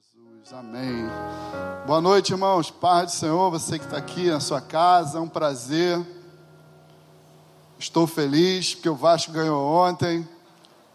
Jesus, 0.00 0.52
amém. 0.54 1.04
Boa 1.86 2.00
noite, 2.00 2.32
irmãos. 2.32 2.70
Paz 2.70 3.12
do 3.12 3.16
Senhor, 3.16 3.50
você 3.50 3.78
que 3.78 3.84
está 3.84 3.98
aqui 3.98 4.30
na 4.30 4.40
sua 4.40 4.58
casa, 4.58 5.18
é 5.18 5.20
um 5.20 5.28
prazer. 5.28 6.00
Estou 7.78 8.06
feliz 8.06 8.74
porque 8.74 8.88
o 8.88 8.94
Vasco 8.94 9.30
ganhou 9.30 9.62
ontem, 9.62 10.26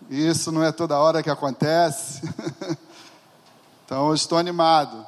e 0.09 0.27
isso 0.27 0.51
não 0.51 0.63
é 0.63 0.71
toda 0.71 0.97
hora 0.97 1.21
que 1.21 1.29
acontece. 1.29 2.21
então, 3.85 4.07
eu 4.07 4.15
estou 4.15 4.39
animado. 4.39 5.05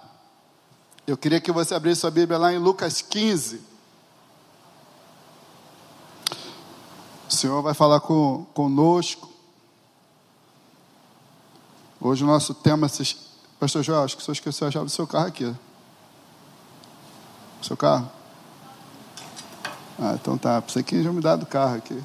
Eu 1.07 1.17
queria 1.17 1.41
que 1.41 1.51
você 1.51 1.73
abrisse 1.73 2.01
sua 2.01 2.11
Bíblia 2.11 2.37
lá 2.37 2.53
em 2.53 2.59
Lucas 2.59 3.01
15. 3.01 3.61
O 7.27 7.33
Senhor 7.33 7.63
vai 7.63 7.73
falar 7.73 8.01
com, 8.01 8.45
conosco. 8.53 9.27
Hoje 11.99 12.23
o 12.23 12.27
nosso 12.27 12.53
tema 12.53 12.87
Pastor 13.59 13.81
Joel, 13.81 14.03
acho 14.03 14.15
que 14.15 14.21
o 14.21 14.25
senhor 14.25 14.33
esqueceu 14.33 14.67
a 14.67 14.71
chave 14.71 14.85
do 14.85 14.91
seu 14.91 15.07
carro 15.07 15.27
aqui. 15.27 15.55
Seu 17.61 17.75
carro? 17.75 18.09
Ah, 19.97 20.13
então 20.13 20.37
tá. 20.37 20.61
Pensei 20.61 20.83
que 20.83 21.01
já 21.01 21.11
me 21.11 21.21
dado 21.21 21.41
o 21.41 21.47
carro 21.47 21.75
aqui. 21.75 21.95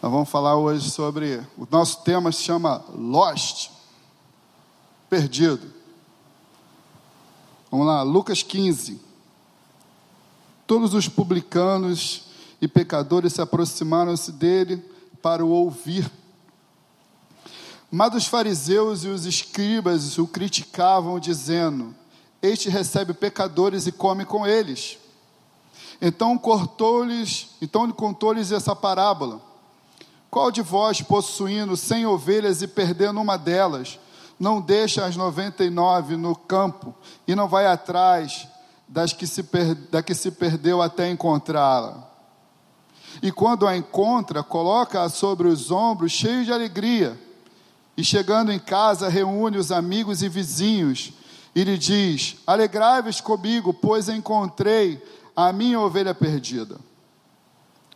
Nós 0.00 0.12
vamos 0.12 0.28
falar 0.28 0.56
hoje 0.56 0.92
sobre. 0.92 1.44
O 1.58 1.66
nosso 1.68 2.02
tema 2.02 2.30
se 2.30 2.42
chama 2.42 2.84
Lost 2.94 3.70
Perdido. 5.10 5.74
Vamos 7.68 7.88
lá, 7.88 8.02
Lucas 8.02 8.44
15. 8.44 9.00
Todos 10.68 10.94
os 10.94 11.08
publicanos 11.08 12.26
e 12.60 12.68
pecadores 12.68 13.32
se 13.32 13.42
aproximaram-se 13.42 14.30
dele 14.30 14.76
para 15.20 15.44
o 15.44 15.50
ouvir. 15.50 16.08
Mas 17.90 18.14
os 18.14 18.26
fariseus 18.26 19.04
e 19.04 19.08
os 19.08 19.26
escribas 19.26 20.18
o 20.18 20.26
criticavam, 20.26 21.20
dizendo: 21.20 21.94
Este 22.42 22.68
recebe 22.68 23.14
pecadores 23.14 23.86
e 23.86 23.92
come 23.92 24.24
com 24.24 24.46
eles. 24.46 24.98
Então 26.00 26.36
cortou-lhes, 26.36 27.50
então 27.62 27.86
lhe 27.86 27.92
contou-lhes 27.92 28.50
essa 28.52 28.74
parábola. 28.74 29.40
Qual 30.28 30.50
de 30.50 30.60
vós, 30.60 31.00
possuindo 31.00 31.76
cem 31.76 32.04
ovelhas 32.04 32.60
e 32.60 32.66
perdendo 32.66 33.20
uma 33.20 33.38
delas, 33.38 33.98
não 34.38 34.60
deixa 34.60 35.06
as 35.06 35.16
noventa 35.16 35.64
e 35.64 35.70
nove 35.70 36.16
no 36.16 36.36
campo 36.36 36.94
e 37.26 37.34
não 37.34 37.48
vai 37.48 37.66
atrás 37.66 38.46
das 38.86 39.12
que 39.12 39.26
se 39.26 39.42
per, 39.42 39.74
da 39.74 40.02
que 40.02 40.14
se 40.14 40.30
perdeu 40.32 40.82
até 40.82 41.08
encontrá-la? 41.08 42.10
E 43.22 43.32
quando 43.32 43.66
a 43.66 43.74
encontra, 43.74 44.42
coloca-a 44.42 45.08
sobre 45.08 45.48
os 45.48 45.70
ombros, 45.70 46.12
cheio 46.12 46.44
de 46.44 46.52
alegria 46.52 47.25
e 47.96 48.04
chegando 48.04 48.52
em 48.52 48.58
casa, 48.58 49.08
reúne 49.08 49.56
os 49.56 49.72
amigos 49.72 50.22
e 50.22 50.28
vizinhos 50.28 51.12
e 51.54 51.64
lhe 51.64 51.78
diz: 51.78 52.36
Alegrai-vos 52.46 53.20
comigo, 53.20 53.72
pois 53.72 54.08
encontrei 54.08 55.02
a 55.34 55.52
minha 55.52 55.80
ovelha 55.80 56.14
perdida. 56.14 56.76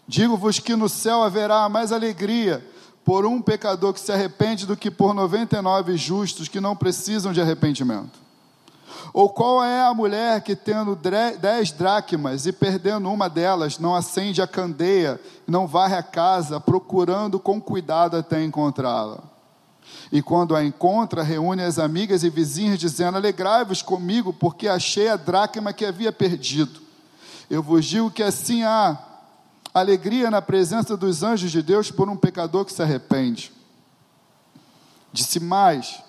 Digo-vos 0.09 0.59
que 0.59 0.75
no 0.75 0.89
céu 0.89 1.23
haverá 1.23 1.69
mais 1.69 1.93
alegria 1.93 2.67
por 3.05 3.27
um 3.27 3.41
pecador 3.41 3.93
que 3.93 4.01
se 4.01 4.11
arrepende 4.11 4.67
do 4.67 4.77
que 4.77 4.91
por 4.91 5.15
99 5.15 5.97
justos 5.97 6.49
que 6.49 6.61
não 6.61 6.75
precisam 6.75 7.33
de 7.33 7.41
arrependimento. 7.41 8.19
Ou 9.13 9.29
qual 9.29 9.63
é 9.63 9.83
a 9.83 9.95
mulher 9.95 10.41
que, 10.43 10.57
tendo 10.57 10.97
dez 10.97 11.73
dracmas 11.73 12.47
e 12.47 12.53
perdendo 12.53 13.11
uma 13.11 13.29
delas, 13.29 13.79
não 13.79 13.95
acende 13.95 14.43
a 14.43 14.47
candeia, 14.47 15.21
não 15.47 15.67
varre 15.67 15.97
a 15.97 16.03
casa, 16.03 16.61
procurando 16.61 17.39
com 17.39 17.61
cuidado 17.61 18.17
até 18.17 18.43
encontrá-la? 18.43 19.40
E 20.13 20.21
quando 20.21 20.57
a 20.57 20.65
encontra, 20.65 21.23
reúne 21.23 21.63
as 21.63 21.79
amigas 21.79 22.25
e 22.25 22.31
vizinhas, 22.31 22.79
dizendo: 22.79 23.17
Alegrai-vos 23.17 23.83
comigo, 23.83 24.33
porque 24.33 24.67
achei 24.69 25.09
a 25.09 25.17
dracma 25.17 25.73
que 25.73 25.85
havia 25.85 26.13
perdido. 26.13 26.81
Eu 27.49 27.63
vos 27.63 27.85
digo 27.85 28.11
que 28.11 28.23
assim 28.23 28.63
há 28.65 28.99
alegria 29.73 30.31
na 30.31 30.43
presença 30.43 30.97
dos 30.97 31.23
anjos 31.23 31.51
de 31.51 31.63
Deus 31.63 31.91
por 31.91 32.09
um 32.09 32.17
pecador 32.17 32.65
que 32.65 32.73
se 32.73 32.83
arrepende. 32.83 33.53
Disse 35.13 35.41
mais: 35.41 36.03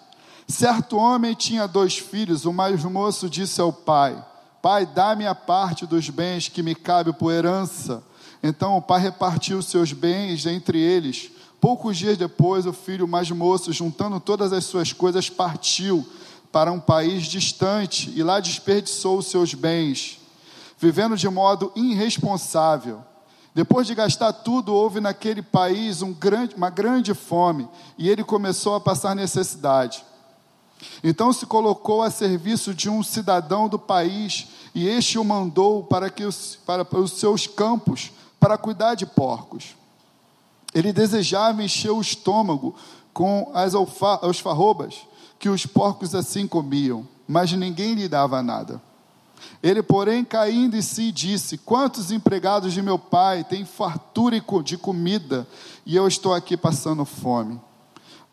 certo 0.48 0.98
homem 0.98 1.34
tinha 1.34 1.68
dois 1.68 1.98
filhos. 1.98 2.46
O 2.46 2.54
mais 2.54 2.84
moço 2.84 3.30
disse 3.30 3.60
ao 3.62 3.72
pai: 3.72 4.24
Pai, 4.62 4.86
dá-me 4.86 5.26
a 5.26 5.34
parte 5.34 5.88
dos 5.88 6.10
bens 6.10 6.48
que 6.48 6.62
me 6.62 6.76
cabe 6.76 7.14
por 7.14 7.32
herança. 7.32 8.04
Então 8.44 8.78
o 8.78 8.82
pai 8.82 9.00
repartiu 9.00 9.62
seus 9.62 9.94
bens 9.94 10.46
entre 10.46 10.80
eles. 10.80 11.32
Poucos 11.62 11.96
dias 11.96 12.18
depois, 12.18 12.66
o 12.66 12.74
filho 12.74 13.08
mais 13.08 13.30
moço, 13.30 13.72
juntando 13.72 14.20
todas 14.20 14.52
as 14.52 14.66
suas 14.66 14.92
coisas, 14.92 15.30
partiu 15.30 16.04
para 16.52 16.72
um 16.72 16.80
país 16.80 17.28
distante 17.28 18.12
e 18.16 18.24
lá 18.24 18.40
desperdiçou 18.40 19.20
os 19.20 19.28
seus 19.28 19.54
bens, 19.54 20.20
vivendo 20.80 21.16
de 21.16 21.30
modo 21.30 21.72
irresponsável. 21.76 23.04
Depois 23.54 23.86
de 23.86 23.94
gastar 23.94 24.34
tudo, 24.34 24.74
houve 24.74 25.00
naquele 25.00 25.44
país 25.44 26.02
um 26.02 26.12
grande, 26.12 26.56
uma 26.56 26.72
grande 26.72 27.14
fome 27.14 27.70
e 27.96 28.10
ele 28.10 28.24
começou 28.24 28.74
a 28.74 28.82
passar 28.82 29.16
necessidade. 29.16 30.04
Então 31.04 31.32
se 31.32 31.46
colocou 31.46 32.02
a 32.02 32.10
serviço 32.10 32.74
de 32.74 32.90
um 32.90 33.04
cidadão 33.04 33.70
do 33.70 33.78
país 33.78 34.48
e 34.74 34.88
este 34.88 35.20
o 35.20 35.24
mandou 35.24 35.84
para, 35.84 36.10
que 36.10 36.28
para, 36.66 36.84
para 36.84 37.00
os 37.00 37.12
seus 37.12 37.46
campos 37.46 38.12
para 38.40 38.58
cuidar 38.58 38.96
de 38.96 39.06
porcos. 39.06 39.80
Ele 40.74 40.94
desejava 40.94 41.64
encher 41.64 41.92
o 41.92 42.02
estômago 42.02 42.76
com 43.14 43.52
as 43.54 43.74
alfarrobas 43.76 45.02
que 45.38 45.50
os 45.50 45.66
porcos 45.66 46.14
assim 46.16 46.48
comiam, 46.48 47.08
mas 47.28 47.52
ninguém 47.52 47.94
lhe 47.96 48.08
dava 48.08 48.42
nada. 48.42 48.82
Ele, 49.62 49.82
porém, 49.82 50.24
caindo 50.24 50.78
em 50.78 50.82
si, 50.82 51.12
disse: 51.12 51.58
Quantos 51.58 52.12
empregados 52.12 52.74
de 52.74 52.82
meu 52.82 52.98
pai 52.98 53.44
têm 53.44 53.66
fartura 53.66 54.42
de 54.64 54.78
comida 54.78 55.48
e 55.86 55.96
eu 55.96 56.08
estou 56.08 56.34
aqui 56.34 56.56
passando 56.56 57.06
fome? 57.06 57.60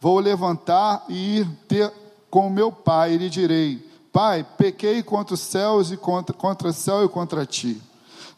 Vou 0.00 0.18
levantar 0.20 1.04
e 1.08 1.38
ir 1.38 1.48
ter 1.66 1.92
com 2.30 2.48
meu 2.50 2.70
pai 2.70 3.14
e 3.14 3.18
lhe 3.18 3.30
direi: 3.30 3.78
Pai, 4.12 4.46
pequei 4.56 5.02
contra 5.02 5.34
os 5.34 5.40
céus 5.40 5.90
e 5.90 5.96
contra, 5.96 6.34
contra 6.34 6.68
o 6.68 6.72
céu 6.72 7.04
e 7.04 7.08
contra 7.08 7.46
ti. 7.46 7.80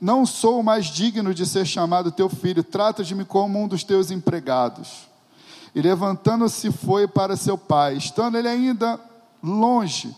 Não 0.00 0.24
sou 0.24 0.62
mais 0.62 0.86
digno 0.86 1.34
de 1.34 1.44
ser 1.44 1.66
chamado 1.66 2.10
teu 2.10 2.28
filho, 2.28 2.64
trata-me 2.64 3.24
como 3.24 3.62
um 3.62 3.68
dos 3.68 3.84
teus 3.84 4.10
empregados. 4.10 5.08
E 5.74 5.82
levantando-se 5.82 6.72
foi 6.72 7.06
para 7.06 7.36
seu 7.36 7.58
pai. 7.58 7.96
Estando 7.96 8.38
ele 8.38 8.48
ainda 8.48 8.98
longe, 9.42 10.16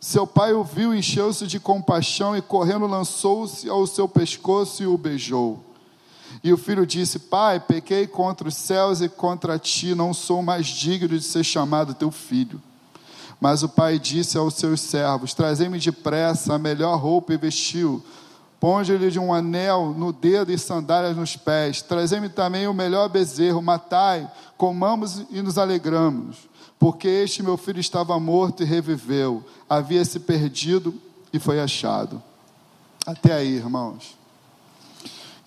seu 0.00 0.24
pai 0.24 0.52
o 0.52 0.62
viu, 0.62 0.94
encheu-se 0.94 1.46
de 1.48 1.58
compaixão 1.58 2.36
e 2.36 2.40
correndo 2.40 2.86
lançou-se 2.86 3.68
ao 3.68 3.84
seu 3.86 4.08
pescoço 4.08 4.82
e 4.84 4.86
o 4.86 4.96
beijou. 4.96 5.64
E 6.44 6.52
o 6.52 6.56
filho 6.56 6.86
disse: 6.86 7.18
Pai, 7.18 7.58
pequei 7.58 8.06
contra 8.06 8.46
os 8.46 8.54
céus 8.54 9.00
e 9.00 9.08
contra 9.08 9.58
ti, 9.58 9.96
não 9.96 10.14
sou 10.14 10.42
mais 10.42 10.66
digno 10.66 11.18
de 11.18 11.24
ser 11.24 11.42
chamado 11.42 11.94
teu 11.94 12.12
filho. 12.12 12.62
Mas 13.40 13.64
o 13.64 13.68
pai 13.68 13.98
disse 13.98 14.38
aos 14.38 14.54
seus 14.54 14.80
servos: 14.80 15.34
Trazei-me 15.34 15.80
depressa 15.80 16.54
a 16.54 16.58
melhor 16.58 16.96
roupa 16.96 17.34
e 17.34 17.36
vestiu 17.36 18.02
Ponge-lhe 18.60 19.18
um 19.18 19.32
anel 19.32 19.94
no 19.96 20.12
dedo 20.12 20.50
e 20.50 20.58
sandálias 20.58 21.16
nos 21.16 21.36
pés. 21.36 21.80
Trazei-me 21.80 22.28
também 22.28 22.66
o 22.66 22.74
melhor 22.74 23.08
bezerro, 23.08 23.62
matai, 23.62 24.28
comamos 24.56 25.24
e 25.30 25.40
nos 25.40 25.58
alegramos. 25.58 26.48
Porque 26.78 27.08
este 27.08 27.42
meu 27.42 27.56
filho 27.56 27.80
estava 27.80 28.18
morto 28.18 28.62
e 28.62 28.66
reviveu, 28.66 29.44
havia 29.68 30.04
se 30.04 30.20
perdido 30.20 30.94
e 31.32 31.38
foi 31.38 31.60
achado. 31.60 32.22
Até 33.06 33.32
aí, 33.32 33.54
irmãos. 33.56 34.16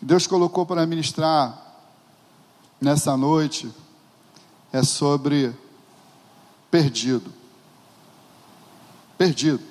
Deus 0.01 0.25
colocou 0.25 0.65
para 0.65 0.85
ministrar 0.85 1.61
nessa 2.79 3.15
noite 3.15 3.71
é 4.73 4.83
sobre 4.83 5.53
perdido. 6.69 7.31
Perdido. 9.17 9.70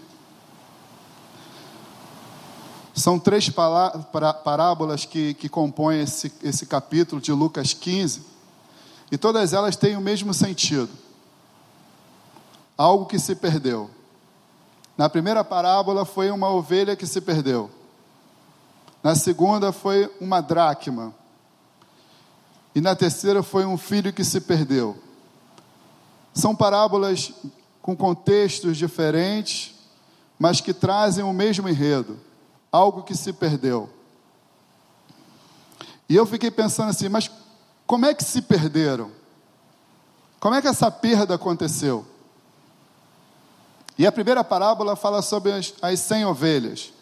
São 3.01 3.19
três 3.19 3.49
parábolas 3.49 5.07
que, 5.07 5.33
que 5.33 5.49
compõem 5.49 6.03
esse, 6.03 6.31
esse 6.43 6.67
capítulo 6.67 7.19
de 7.19 7.33
Lucas 7.33 7.73
15, 7.73 8.23
e 9.11 9.17
todas 9.17 9.55
elas 9.55 9.75
têm 9.75 9.97
o 9.97 10.03
mesmo 10.03 10.35
sentido. 10.35 10.91
Algo 12.77 13.07
que 13.07 13.19
se 13.19 13.35
perdeu. 13.35 13.89
Na 14.99 15.09
primeira 15.09 15.43
parábola 15.43 16.05
foi 16.05 16.31
uma 16.31 16.51
ovelha 16.51 16.95
que 16.95 17.07
se 17.07 17.23
perdeu. 17.23 17.71
Na 19.03 19.15
segunda 19.15 19.73
foi 19.73 20.15
uma 20.21 20.43
dracma. 20.43 21.15
E 22.75 22.83
na 22.83 22.95
terceira 22.95 23.43
foi 23.43 23.65
um 23.65 23.79
filho 23.79 24.13
que 24.13 24.23
se 24.23 24.43
perdeu. 24.43 24.95
São 26.35 26.55
parábolas 26.55 27.33
com 27.81 27.97
contextos 27.97 28.77
diferentes, 28.77 29.75
mas 30.39 30.61
que 30.61 30.75
trazem 30.75 31.25
o 31.25 31.33
mesmo 31.33 31.67
enredo 31.67 32.29
algo 32.71 33.03
que 33.03 33.15
se 33.15 33.33
perdeu. 33.33 33.89
E 36.09 36.17
eu 36.17 36.27
fiquei 36.27 36.51
pensando 36.51 36.91
assim, 36.91 37.09
mas 37.09 37.31
como 37.87 38.07
é 38.07 38.15
que 38.15 38.25
se 38.25 38.43
perderam? 38.43 39.11
Como 40.39 40.55
é 40.55 40.63
que 40.63 40.69
essa 40.69 40.91
perda 40.91 41.35
aconteceu? 41.35 42.07
E 43.99 44.07
a 44.07 44.13
primeira 44.13 44.43
parábola 44.43 44.97
fala 44.97 45.21
sobre 45.21 45.53
as, 45.53 45.75
as 45.83 46.01
100 46.01 46.25
ovelhas. 46.25 46.93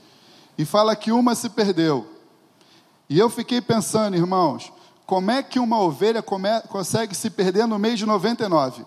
E 0.58 0.64
fala 0.64 0.96
que 0.96 1.12
uma 1.12 1.34
se 1.34 1.48
perdeu. 1.48 2.12
E 3.08 3.18
eu 3.18 3.30
fiquei 3.30 3.60
pensando, 3.60 4.16
irmãos, 4.16 4.72
como 5.06 5.30
é 5.30 5.42
que 5.42 5.58
uma 5.58 5.80
ovelha 5.80 6.22
come, 6.22 6.48
consegue 6.68 7.14
se 7.14 7.30
perder 7.30 7.66
no 7.66 7.78
meio 7.78 7.96
de 7.96 8.04
99? 8.04 8.84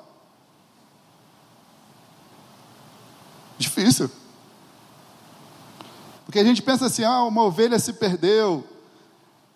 Difícil. 3.58 4.12
Porque 6.32 6.40
a 6.40 6.46
gente 6.46 6.62
pensa 6.62 6.86
assim: 6.86 7.04
ah, 7.04 7.24
uma 7.24 7.44
ovelha 7.44 7.78
se 7.78 7.92
perdeu, 7.92 8.64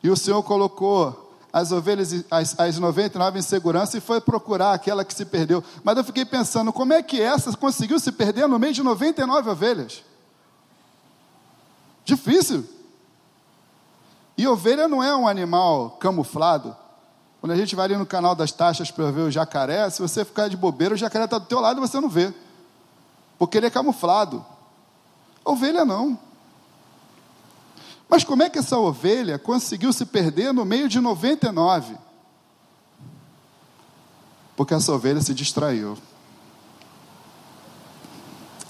e 0.04 0.10
o 0.10 0.18
Senhor 0.18 0.44
colocou 0.44 1.40
as 1.54 1.72
ovelhas, 1.72 2.26
as, 2.30 2.60
as 2.60 2.78
99 2.78 3.40
em 3.40 3.42
segurança 3.42 3.98
e 3.98 4.02
foi 4.02 4.20
procurar 4.20 4.74
aquela 4.74 5.06
que 5.06 5.14
se 5.14 5.24
perdeu. 5.24 5.64
Mas 5.86 5.96
eu 5.96 6.04
fiquei 6.04 6.26
pensando: 6.26 6.74
como 6.74 6.92
é 6.92 7.02
que 7.02 7.22
essa 7.22 7.56
conseguiu 7.56 7.98
se 7.98 8.12
perder 8.12 8.46
no 8.50 8.60
meio 8.60 8.74
de 8.74 8.84
99 8.84 9.52
ovelhas? 9.52 10.04
Difícil. 12.04 12.68
E 14.38 14.46
ovelha 14.46 14.86
não 14.86 15.02
é 15.02 15.16
um 15.16 15.30
animal 15.30 15.92
camuflado. 15.92 16.76
Quando 17.40 17.54
a 17.54 17.56
gente 17.56 17.74
vai 17.74 17.86
ali 17.86 17.96
no 17.96 18.06
canal 18.06 18.36
das 18.36 18.52
taxas 18.52 18.92
para 18.92 19.12
ver 19.12 19.22
o 19.22 19.32
jacaré, 19.32 19.90
se 19.90 20.02
você 20.02 20.26
ficar 20.26 20.50
de 20.50 20.58
bobeira, 20.58 20.94
o 20.94 20.98
jacaré 20.98 21.24
está 21.24 21.38
do 21.38 21.46
teu 21.46 21.62
lado 21.62 21.78
e 21.78 21.88
você 21.88 22.02
não 22.02 22.10
vê. 22.10 22.34
Porque 23.40 23.60
ele 23.60 23.68
é 23.68 23.70
camuflado. 23.70 24.46
Ovelha 25.46 25.86
não. 25.86 26.25
Mas 28.10 28.24
como 28.24 28.44
é 28.44 28.50
que 28.50 28.60
essa 28.60 28.78
ovelha 28.78 29.38
conseguiu 29.40 29.92
se 29.92 30.06
perder 30.06 30.54
no 30.54 30.64
meio 30.64 30.88
de 30.88 31.00
99? 31.00 31.98
Porque 34.56 34.74
essa 34.74 34.92
ovelha 34.94 35.22
se 35.22 35.34
distraiu. 35.34 35.98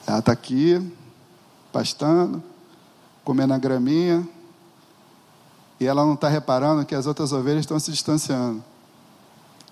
Ela 0.07 0.19
está 0.19 0.31
aqui, 0.31 0.93
pastando, 1.71 2.41
comendo 3.23 3.53
a 3.53 3.57
graminha, 3.57 4.27
e 5.79 5.85
ela 5.85 6.05
não 6.05 6.13
está 6.13 6.29
reparando 6.29 6.85
que 6.85 6.95
as 6.95 7.05
outras 7.05 7.31
ovelhas 7.31 7.61
estão 7.61 7.79
se 7.79 7.91
distanciando. 7.91 8.63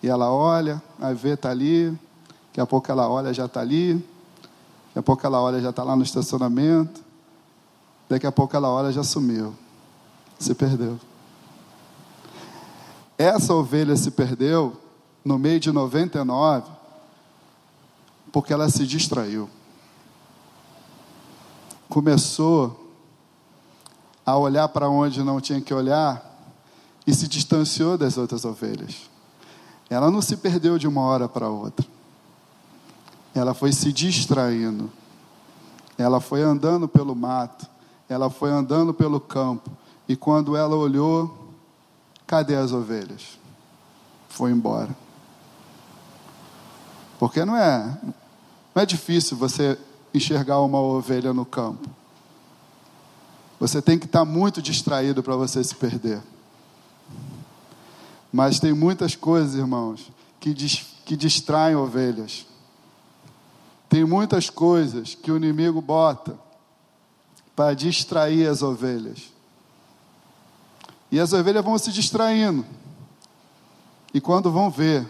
E 0.01 0.07
ela 0.07 0.31
olha, 0.31 0.81
a 0.99 1.13
vê 1.13 1.29
está 1.29 1.49
ali, 1.49 1.97
daqui 2.47 2.59
a 2.59 2.65
pouco 2.65 2.91
ela 2.91 3.07
olha, 3.07 3.33
já 3.33 3.45
está 3.45 3.61
ali, 3.61 3.93
daqui 3.93 4.99
a 4.99 5.03
pouco 5.03 5.25
ela 5.25 5.39
olha, 5.39 5.61
já 5.61 5.69
está 5.69 5.83
lá 5.83 5.95
no 5.95 6.03
estacionamento, 6.03 7.02
Daqui 8.13 8.27
a 8.27 8.31
pouco 8.31 8.55
ela 8.55 8.69
olha, 8.69 8.91
já 8.91 9.03
sumiu. 9.03 9.55
Se 10.37 10.53
perdeu. 10.53 10.99
Essa 13.17 13.55
ovelha 13.55 13.95
se 13.95 14.11
perdeu 14.11 14.79
no 15.25 15.39
meio 15.39 15.59
de 15.59 15.71
99 15.71 16.69
porque 18.31 18.53
ela 18.53 18.69
se 18.69 18.85
distraiu. 18.85 19.49
Começou 21.89 22.93
a 24.23 24.37
olhar 24.37 24.67
para 24.67 24.87
onde 24.87 25.23
não 25.23 25.41
tinha 25.41 25.59
que 25.59 25.73
olhar 25.73 26.23
e 27.07 27.15
se 27.15 27.27
distanciou 27.27 27.97
das 27.97 28.15
outras 28.15 28.45
ovelhas. 28.45 29.09
Ela 29.89 30.11
não 30.11 30.21
se 30.21 30.37
perdeu 30.37 30.77
de 30.77 30.87
uma 30.87 31.01
hora 31.01 31.27
para 31.27 31.49
outra. 31.49 31.83
Ela 33.33 33.55
foi 33.55 33.73
se 33.73 33.91
distraindo. 33.91 34.91
Ela 35.97 36.19
foi 36.19 36.43
andando 36.43 36.87
pelo 36.87 37.15
mato 37.15 37.72
ela 38.09 38.29
foi 38.29 38.51
andando 38.51 38.93
pelo 38.93 39.19
campo 39.19 39.71
e 40.07 40.15
quando 40.15 40.55
ela 40.55 40.75
olhou, 40.75 41.53
cadê 42.27 42.55
as 42.55 42.71
ovelhas? 42.71 43.39
Foi 44.29 44.51
embora. 44.51 44.95
Porque 47.19 47.45
não 47.45 47.55
é, 47.55 47.97
não 48.75 48.83
é 48.83 48.85
difícil 48.85 49.37
você 49.37 49.77
enxergar 50.13 50.59
uma 50.59 50.79
ovelha 50.79 51.33
no 51.33 51.45
campo. 51.45 51.89
Você 53.59 53.81
tem 53.81 53.97
que 53.97 54.05
estar 54.05 54.25
muito 54.25 54.61
distraído 54.61 55.23
para 55.23 55.35
você 55.35 55.63
se 55.63 55.73
perder. 55.73 56.21
Mas 58.31 58.59
tem 58.59 58.73
muitas 58.73 59.15
coisas, 59.15 59.55
irmãos, 59.55 60.11
que, 60.39 60.53
dis, 60.53 60.85
que 61.05 61.15
distraem 61.15 61.75
ovelhas. 61.75 62.45
Tem 63.87 64.03
muitas 64.03 64.49
coisas 64.49 65.15
que 65.15 65.31
o 65.31 65.37
inimigo 65.37 65.79
bota 65.81 66.37
para 67.55 67.73
distrair 67.73 68.47
as 68.47 68.61
ovelhas. 68.61 69.31
E 71.11 71.19
as 71.19 71.33
ovelhas 71.33 71.63
vão 71.63 71.77
se 71.77 71.91
distraindo. 71.91 72.65
E 74.13 74.19
quando 74.19 74.51
vão 74.51 74.69
ver, 74.69 75.07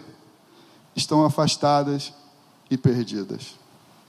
estão 0.94 1.24
afastadas 1.24 2.12
e 2.70 2.76
perdidas. 2.76 3.54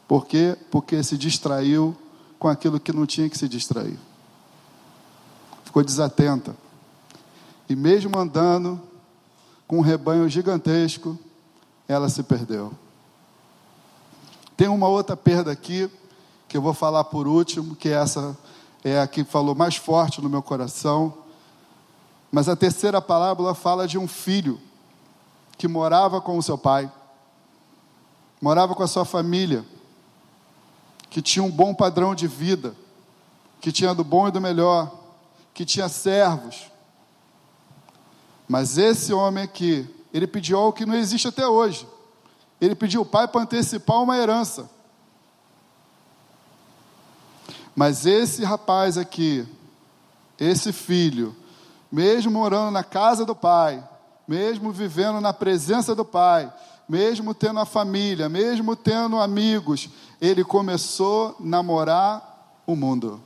Por 0.07 0.25
quê? 0.25 0.57
Porque 0.69 1.01
se 1.03 1.17
distraiu 1.17 1.95
com 2.37 2.47
aquilo 2.47 2.79
que 2.79 2.93
não 2.93 3.05
tinha 3.05 3.29
que 3.29 3.37
se 3.37 3.47
distrair. 3.47 3.97
Ficou 5.63 5.83
desatenta. 5.83 6.55
E 7.67 7.75
mesmo 7.75 8.17
andando 8.17 8.81
com 9.67 9.79
um 9.79 9.81
rebanho 9.81 10.29
gigantesco, 10.29 11.17
ela 11.87 12.09
se 12.09 12.21
perdeu. 12.23 12.73
Tem 14.55 14.67
uma 14.67 14.87
outra 14.87 15.17
perda 15.17 15.51
aqui 15.51 15.89
que 16.47 16.57
eu 16.57 16.61
vou 16.61 16.73
falar 16.73 17.03
por 17.05 17.27
último, 17.27 17.75
que 17.75 17.89
essa 17.89 18.37
é 18.83 18.99
a 18.99 19.07
que 19.07 19.23
falou 19.23 19.55
mais 19.55 19.75
forte 19.75 20.21
no 20.21 20.29
meu 20.29 20.43
coração. 20.43 21.13
Mas 22.31 22.47
a 22.47 22.55
terceira 22.55 23.01
parábola 23.01 23.55
fala 23.55 23.87
de 23.87 23.97
um 23.97 24.07
filho 24.07 24.59
que 25.57 25.67
morava 25.67 26.21
com 26.21 26.37
o 26.37 26.43
seu 26.43 26.57
pai, 26.57 26.91
morava 28.41 28.75
com 28.75 28.83
a 28.83 28.87
sua 28.87 29.05
família, 29.05 29.65
que 31.09 31.21
tinha 31.21 31.43
um 31.43 31.49
bom 31.49 31.73
padrão 31.73 32.13
de 32.13 32.27
vida, 32.27 32.75
que 33.61 33.71
tinha 33.71 33.93
do 33.95 34.03
bom 34.03 34.27
e 34.27 34.31
do 34.31 34.41
melhor, 34.41 34.91
que 35.53 35.65
tinha 35.65 35.87
servos. 35.87 36.69
Mas 38.47 38.77
esse 38.77 39.13
homem 39.13 39.43
aqui, 39.43 39.87
ele 40.13 40.27
pediu 40.27 40.57
algo 40.57 40.73
que 40.73 40.85
não 40.85 40.95
existe 40.95 41.27
até 41.27 41.47
hoje. 41.47 41.87
Ele 42.59 42.75
pediu 42.75 43.01
o 43.01 43.05
pai 43.05 43.27
para 43.27 43.41
antecipar 43.41 44.01
uma 44.01 44.17
herança. 44.17 44.69
Mas 47.75 48.05
esse 48.05 48.43
rapaz 48.43 48.97
aqui, 48.97 49.45
esse 50.39 50.71
filho, 50.71 51.35
mesmo 51.91 52.31
morando 52.31 52.71
na 52.71 52.83
casa 52.83 53.25
do 53.25 53.35
pai, 53.35 53.85
mesmo 54.25 54.71
vivendo 54.71 55.19
na 55.19 55.33
presença 55.33 55.93
do 55.93 56.05
pai, 56.05 56.51
mesmo 56.87 57.33
tendo 57.33 57.59
a 57.59 57.65
família, 57.65 58.29
mesmo 58.29 58.75
tendo 58.75 59.19
amigos, 59.19 59.89
ele 60.21 60.43
começou 60.43 61.35
a 61.37 61.43
namorar 61.43 62.61
o 62.65 62.75
mundo. 62.75 63.21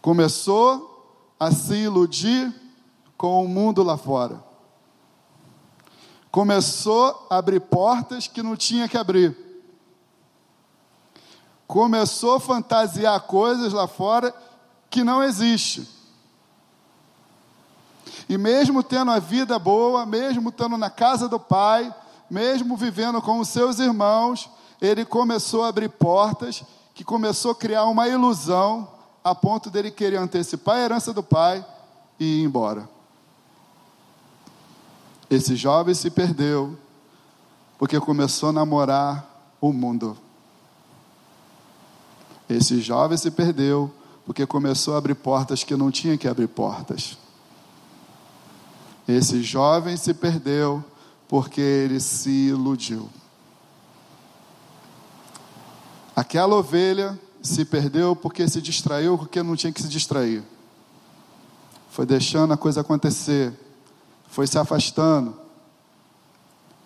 Começou 0.00 1.34
a 1.38 1.50
se 1.50 1.74
iludir 1.74 2.54
com 3.16 3.44
o 3.44 3.48
mundo 3.48 3.82
lá 3.82 3.96
fora. 3.96 4.42
Começou 6.30 7.26
a 7.28 7.38
abrir 7.38 7.60
portas 7.60 8.28
que 8.28 8.42
não 8.42 8.56
tinha 8.56 8.88
que 8.88 8.96
abrir 8.96 9.51
começou 11.72 12.34
a 12.34 12.40
fantasiar 12.40 13.18
coisas 13.22 13.72
lá 13.72 13.88
fora 13.88 14.34
que 14.90 15.02
não 15.02 15.22
existe. 15.22 15.88
E 18.28 18.36
mesmo 18.36 18.82
tendo 18.82 19.10
a 19.10 19.18
vida 19.18 19.58
boa, 19.58 20.04
mesmo 20.04 20.50
estando 20.50 20.76
na 20.76 20.90
casa 20.90 21.30
do 21.30 21.40
pai, 21.40 21.90
mesmo 22.28 22.76
vivendo 22.76 23.22
com 23.22 23.40
os 23.40 23.48
seus 23.48 23.78
irmãos, 23.78 24.50
ele 24.82 25.06
começou 25.06 25.64
a 25.64 25.68
abrir 25.68 25.88
portas 25.88 26.62
que 26.94 27.02
começou 27.02 27.52
a 27.52 27.56
criar 27.56 27.86
uma 27.86 28.06
ilusão 28.06 28.86
a 29.24 29.34
ponto 29.34 29.70
dele 29.70 29.90
querer 29.90 30.18
antecipar 30.18 30.76
a 30.76 30.80
herança 30.80 31.10
do 31.10 31.22
pai 31.22 31.64
e 32.20 32.42
ir 32.42 32.44
embora. 32.44 32.86
Esse 35.30 35.56
jovem 35.56 35.94
se 35.94 36.10
perdeu 36.10 36.76
porque 37.78 37.98
começou 37.98 38.50
a 38.50 38.52
namorar 38.52 39.24
o 39.58 39.72
mundo. 39.72 40.18
Esse 42.48 42.80
jovem 42.80 43.16
se 43.16 43.30
perdeu 43.30 43.90
porque 44.24 44.46
começou 44.46 44.94
a 44.94 44.98
abrir 44.98 45.14
portas 45.14 45.64
que 45.64 45.76
não 45.76 45.90
tinha 45.90 46.16
que 46.16 46.28
abrir 46.28 46.48
portas. 46.48 47.16
Esse 49.06 49.42
jovem 49.42 49.96
se 49.96 50.14
perdeu 50.14 50.84
porque 51.28 51.60
ele 51.60 51.98
se 51.98 52.48
iludiu. 52.48 53.08
Aquela 56.14 56.56
ovelha 56.56 57.18
se 57.42 57.64
perdeu 57.64 58.14
porque 58.14 58.46
se 58.48 58.60
distraiu 58.62 59.18
porque 59.18 59.42
não 59.42 59.56
tinha 59.56 59.72
que 59.72 59.82
se 59.82 59.88
distrair. 59.88 60.42
Foi 61.90 62.06
deixando 62.06 62.52
a 62.52 62.56
coisa 62.56 62.80
acontecer, 62.80 63.52
foi 64.28 64.46
se 64.46 64.58
afastando. 64.58 65.36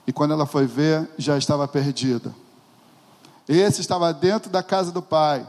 E 0.06 0.12
quando 0.12 0.32
ela 0.32 0.46
foi 0.46 0.66
ver, 0.66 1.08
já 1.18 1.36
estava 1.36 1.66
perdida. 1.68 2.34
Esse 3.48 3.80
estava 3.80 4.12
dentro 4.12 4.50
da 4.50 4.62
casa 4.62 4.90
do 4.90 5.00
pai, 5.00 5.46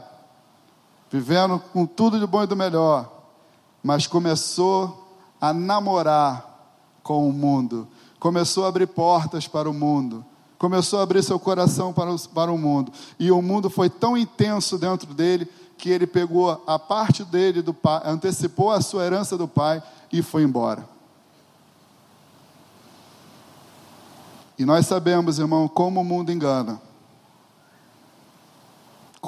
vivendo 1.10 1.58
com 1.72 1.84
tudo 1.84 2.20
de 2.20 2.26
bom 2.26 2.44
e 2.44 2.46
do 2.46 2.54
melhor, 2.54 3.10
mas 3.82 4.06
começou 4.06 5.16
a 5.40 5.52
namorar 5.52 6.44
com 7.02 7.28
o 7.28 7.32
mundo, 7.32 7.88
começou 8.20 8.64
a 8.64 8.68
abrir 8.68 8.86
portas 8.86 9.48
para 9.48 9.68
o 9.68 9.74
mundo, 9.74 10.24
começou 10.58 11.00
a 11.00 11.02
abrir 11.02 11.22
seu 11.22 11.38
coração 11.38 11.92
para 11.92 12.12
o, 12.12 12.28
para 12.28 12.52
o 12.52 12.58
mundo. 12.58 12.92
E 13.18 13.30
o 13.30 13.40
mundo 13.40 13.70
foi 13.70 13.88
tão 13.88 14.16
intenso 14.16 14.78
dentro 14.78 15.12
dele 15.14 15.48
que 15.76 15.90
ele 15.90 16.06
pegou 16.06 16.62
a 16.66 16.78
parte 16.78 17.24
dele 17.24 17.62
do 17.62 17.72
pai, 17.72 18.02
antecipou 18.04 18.70
a 18.70 18.80
sua 18.80 19.04
herança 19.04 19.38
do 19.38 19.48
pai 19.48 19.82
e 20.12 20.22
foi 20.22 20.42
embora. 20.42 20.86
E 24.58 24.64
nós 24.64 24.86
sabemos, 24.86 25.38
irmão, 25.38 25.68
como 25.68 26.00
o 26.00 26.04
mundo 26.04 26.32
engana. 26.32 26.87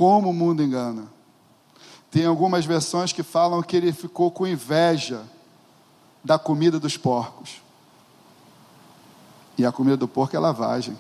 Como 0.00 0.30
o 0.30 0.32
mundo 0.32 0.62
engana. 0.62 1.08
Tem 2.10 2.24
algumas 2.24 2.64
versões 2.64 3.12
que 3.12 3.22
falam 3.22 3.62
que 3.62 3.76
ele 3.76 3.92
ficou 3.92 4.30
com 4.30 4.46
inveja 4.46 5.24
da 6.24 6.38
comida 6.38 6.80
dos 6.80 6.96
porcos. 6.96 7.60
E 9.58 9.66
a 9.66 9.70
comida 9.70 9.98
do 9.98 10.08
porco 10.08 10.34
é 10.34 10.38
lavagem. 10.38 10.98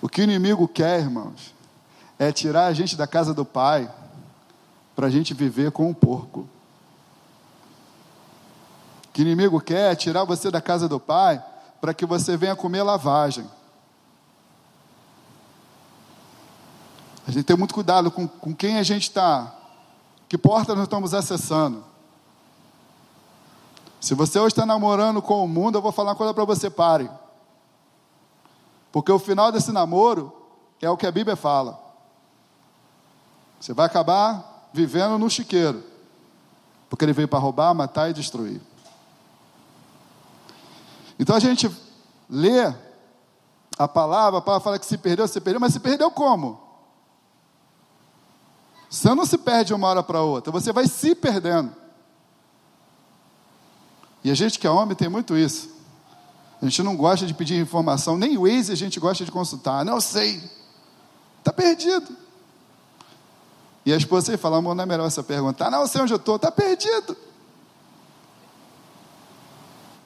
O 0.00 0.08
que 0.08 0.20
o 0.20 0.22
inimigo 0.22 0.68
quer, 0.68 1.00
irmãos, 1.00 1.52
é 2.16 2.30
tirar 2.30 2.66
a 2.66 2.72
gente 2.72 2.94
da 2.94 3.08
casa 3.08 3.34
do 3.34 3.44
Pai 3.44 3.92
para 4.94 5.08
a 5.08 5.10
gente 5.10 5.34
viver 5.34 5.72
com 5.72 5.90
o 5.90 5.94
porco. 5.96 6.46
O 9.08 9.12
que 9.12 9.22
o 9.22 9.26
inimigo 9.26 9.60
quer 9.60 9.90
é 9.90 9.96
tirar 9.96 10.22
você 10.22 10.48
da 10.48 10.60
casa 10.60 10.88
do 10.88 11.00
Pai 11.00 11.44
para 11.80 11.92
que 11.92 12.06
você 12.06 12.36
venha 12.36 12.54
comer 12.54 12.84
lavagem. 12.84 13.44
A 17.26 17.30
gente 17.30 17.44
tem 17.44 17.56
muito 17.56 17.74
cuidado 17.74 18.10
com, 18.10 18.28
com 18.28 18.54
quem 18.54 18.78
a 18.78 18.82
gente 18.82 19.04
está, 19.04 19.54
que 20.28 20.36
porta 20.36 20.74
nós 20.74 20.84
estamos 20.84 21.14
acessando. 21.14 21.84
Se 24.00 24.14
você 24.14 24.38
hoje 24.38 24.48
está 24.48 24.66
namorando 24.66 25.22
com 25.22 25.42
o 25.42 25.48
mundo, 25.48 25.78
eu 25.78 25.82
vou 25.82 25.90
falar 25.90 26.10
uma 26.10 26.16
coisa 26.16 26.34
para 26.34 26.44
você, 26.44 26.68
pare. 26.68 27.10
Porque 28.92 29.10
o 29.10 29.18
final 29.18 29.50
desse 29.50 29.72
namoro 29.72 30.32
é 30.82 30.90
o 30.90 30.96
que 30.96 31.06
a 31.06 31.10
Bíblia 31.10 31.36
fala. 31.36 31.80
Você 33.58 33.72
vai 33.72 33.86
acabar 33.86 34.68
vivendo 34.74 35.18
no 35.18 35.30
chiqueiro. 35.30 35.82
Porque 36.90 37.04
ele 37.04 37.14
veio 37.14 37.26
para 37.26 37.38
roubar, 37.38 37.74
matar 37.74 38.10
e 38.10 38.12
destruir. 38.12 38.60
Então 41.18 41.34
a 41.34 41.40
gente 41.40 41.70
lê 42.28 42.72
a 43.78 43.88
palavra, 43.88 44.38
a 44.38 44.42
palavra 44.42 44.64
fala 44.64 44.78
que 44.78 44.86
se 44.86 44.98
perdeu, 44.98 45.26
se 45.26 45.40
perdeu, 45.40 45.60
mas 45.60 45.72
se 45.72 45.80
perdeu 45.80 46.10
como? 46.10 46.63
Você 48.94 49.12
não 49.12 49.26
se 49.26 49.36
perde 49.36 49.74
uma 49.74 49.88
hora 49.88 50.04
para 50.04 50.22
outra, 50.22 50.52
você 50.52 50.72
vai 50.72 50.86
se 50.86 51.16
perdendo. 51.16 51.74
E 54.22 54.30
a 54.30 54.34
gente 54.34 54.56
que 54.56 54.68
é 54.68 54.70
homem 54.70 54.94
tem 54.94 55.08
muito 55.08 55.36
isso. 55.36 55.68
A 56.62 56.64
gente 56.64 56.80
não 56.80 56.96
gosta 56.96 57.26
de 57.26 57.34
pedir 57.34 57.60
informação, 57.60 58.16
nem 58.16 58.38
o 58.38 58.42
Waze 58.42 58.70
a 58.70 58.76
gente 58.76 59.00
gosta 59.00 59.24
de 59.24 59.32
consultar. 59.32 59.84
Não 59.84 60.00
sei. 60.00 60.48
Está 61.40 61.52
perdido. 61.52 62.16
E 63.84 63.92
a 63.92 63.96
esposa 63.96 64.38
fala, 64.38 64.58
amor, 64.58 64.76
não 64.76 64.84
é 64.84 64.86
melhor 64.86 65.10
você 65.10 65.24
perguntar. 65.24 65.72
Não 65.72 65.88
sei 65.88 66.00
onde 66.00 66.12
eu 66.12 66.16
estou, 66.16 66.36
está 66.36 66.52
perdido. 66.52 67.16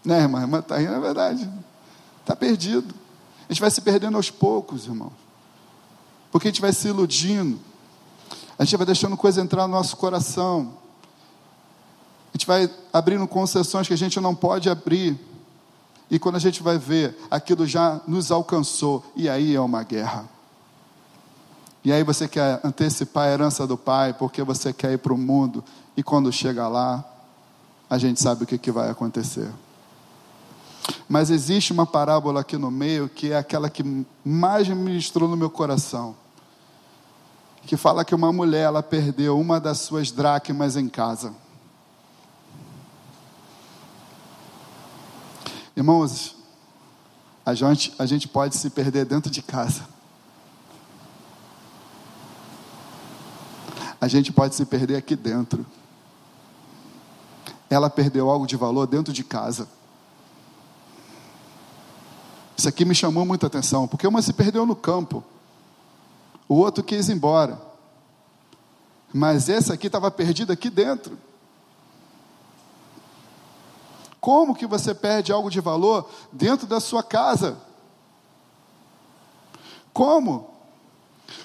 Né, 0.02 0.22
irmã? 0.22 0.40
Irmã 0.40 0.60
está 0.60 0.78
rindo, 0.78 0.94
é 0.94 1.00
verdade. 1.00 1.48
Está 2.22 2.34
perdido. 2.34 2.94
A 3.46 3.52
gente 3.52 3.60
vai 3.60 3.70
se 3.70 3.82
perdendo 3.82 4.16
aos 4.16 4.30
poucos, 4.30 4.86
irmão. 4.86 5.12
Porque 6.32 6.48
a 6.48 6.50
gente 6.50 6.62
vai 6.62 6.72
se 6.72 6.88
iludindo. 6.88 7.67
A 8.58 8.64
gente 8.64 8.76
vai 8.76 8.86
deixando 8.86 9.16
coisa 9.16 9.40
entrar 9.40 9.66
no 9.66 9.74
nosso 9.74 9.96
coração 9.96 10.74
gente 12.38 12.46
vai 12.46 12.70
abrindo 12.92 13.26
concessões 13.26 13.88
que 13.88 13.92
a 13.92 13.98
gente 13.98 14.20
não 14.20 14.32
pode 14.32 14.70
abrir. 14.70 15.18
E 16.08 16.20
quando 16.20 16.36
a 16.36 16.38
gente 16.38 16.62
vai 16.62 16.78
ver, 16.78 17.18
aquilo 17.28 17.66
já 17.66 18.00
nos 18.06 18.30
alcançou. 18.30 19.04
E 19.16 19.28
aí 19.28 19.56
é 19.56 19.60
uma 19.60 19.82
guerra. 19.82 20.24
E 21.84 21.92
aí 21.92 22.04
você 22.04 22.28
quer 22.28 22.60
antecipar 22.62 23.24
a 23.24 23.32
herança 23.32 23.66
do 23.66 23.76
pai, 23.76 24.12
porque 24.12 24.42
você 24.44 24.72
quer 24.72 24.92
ir 24.92 24.98
para 24.98 25.12
o 25.12 25.18
mundo. 25.18 25.64
E 25.96 26.02
quando 26.02 26.32
chega 26.32 26.68
lá, 26.68 27.04
a 27.90 27.98
gente 27.98 28.20
sabe 28.20 28.44
o 28.44 28.46
que, 28.46 28.56
que 28.56 28.70
vai 28.70 28.88
acontecer. 28.88 29.50
Mas 31.08 31.30
existe 31.30 31.72
uma 31.72 31.86
parábola 31.86 32.42
aqui 32.42 32.56
no 32.56 32.70
meio 32.70 33.08
que 33.08 33.32
é 33.32 33.36
aquela 33.36 33.68
que 33.68 34.06
mais 34.24 34.68
me 34.68 34.76
ministrou 34.76 35.28
no 35.28 35.36
meu 35.36 35.50
coração. 35.50 36.14
Que 37.68 37.76
fala 37.76 38.02
que 38.02 38.14
uma 38.14 38.32
mulher 38.32 38.62
ela 38.62 38.82
perdeu 38.82 39.38
uma 39.38 39.60
das 39.60 39.80
suas 39.80 40.10
dracmas 40.10 40.74
em 40.74 40.88
casa. 40.88 41.34
Irmãos, 45.76 46.34
a 47.44 47.52
gente, 47.52 47.94
a 47.98 48.06
gente 48.06 48.26
pode 48.26 48.56
se 48.56 48.70
perder 48.70 49.04
dentro 49.04 49.30
de 49.30 49.42
casa. 49.42 49.86
A 54.00 54.08
gente 54.08 54.32
pode 54.32 54.54
se 54.54 54.64
perder 54.64 54.96
aqui 54.96 55.14
dentro. 55.14 55.66
Ela 57.68 57.90
perdeu 57.90 58.30
algo 58.30 58.46
de 58.46 58.56
valor 58.56 58.86
dentro 58.86 59.12
de 59.12 59.22
casa. 59.22 59.68
Isso 62.56 62.66
aqui 62.66 62.86
me 62.86 62.94
chamou 62.94 63.26
muita 63.26 63.46
atenção, 63.46 63.86
porque 63.86 64.06
uma 64.06 64.22
se 64.22 64.32
perdeu 64.32 64.64
no 64.64 64.74
campo, 64.74 65.22
o 66.48 66.54
outro 66.54 66.82
quis 66.82 67.08
ir 67.08 67.12
embora. 67.12 67.60
Mas 69.12 69.48
esse 69.48 69.72
aqui 69.72 69.86
estava 69.86 70.10
perdido 70.10 70.52
aqui 70.52 70.70
dentro. 70.70 71.18
Como 74.20 74.54
que 74.54 74.66
você 74.66 74.94
perde 74.94 75.32
algo 75.32 75.50
de 75.50 75.60
valor 75.60 76.08
dentro 76.32 76.66
da 76.66 76.80
sua 76.80 77.02
casa? 77.02 77.58
Como? 79.92 80.50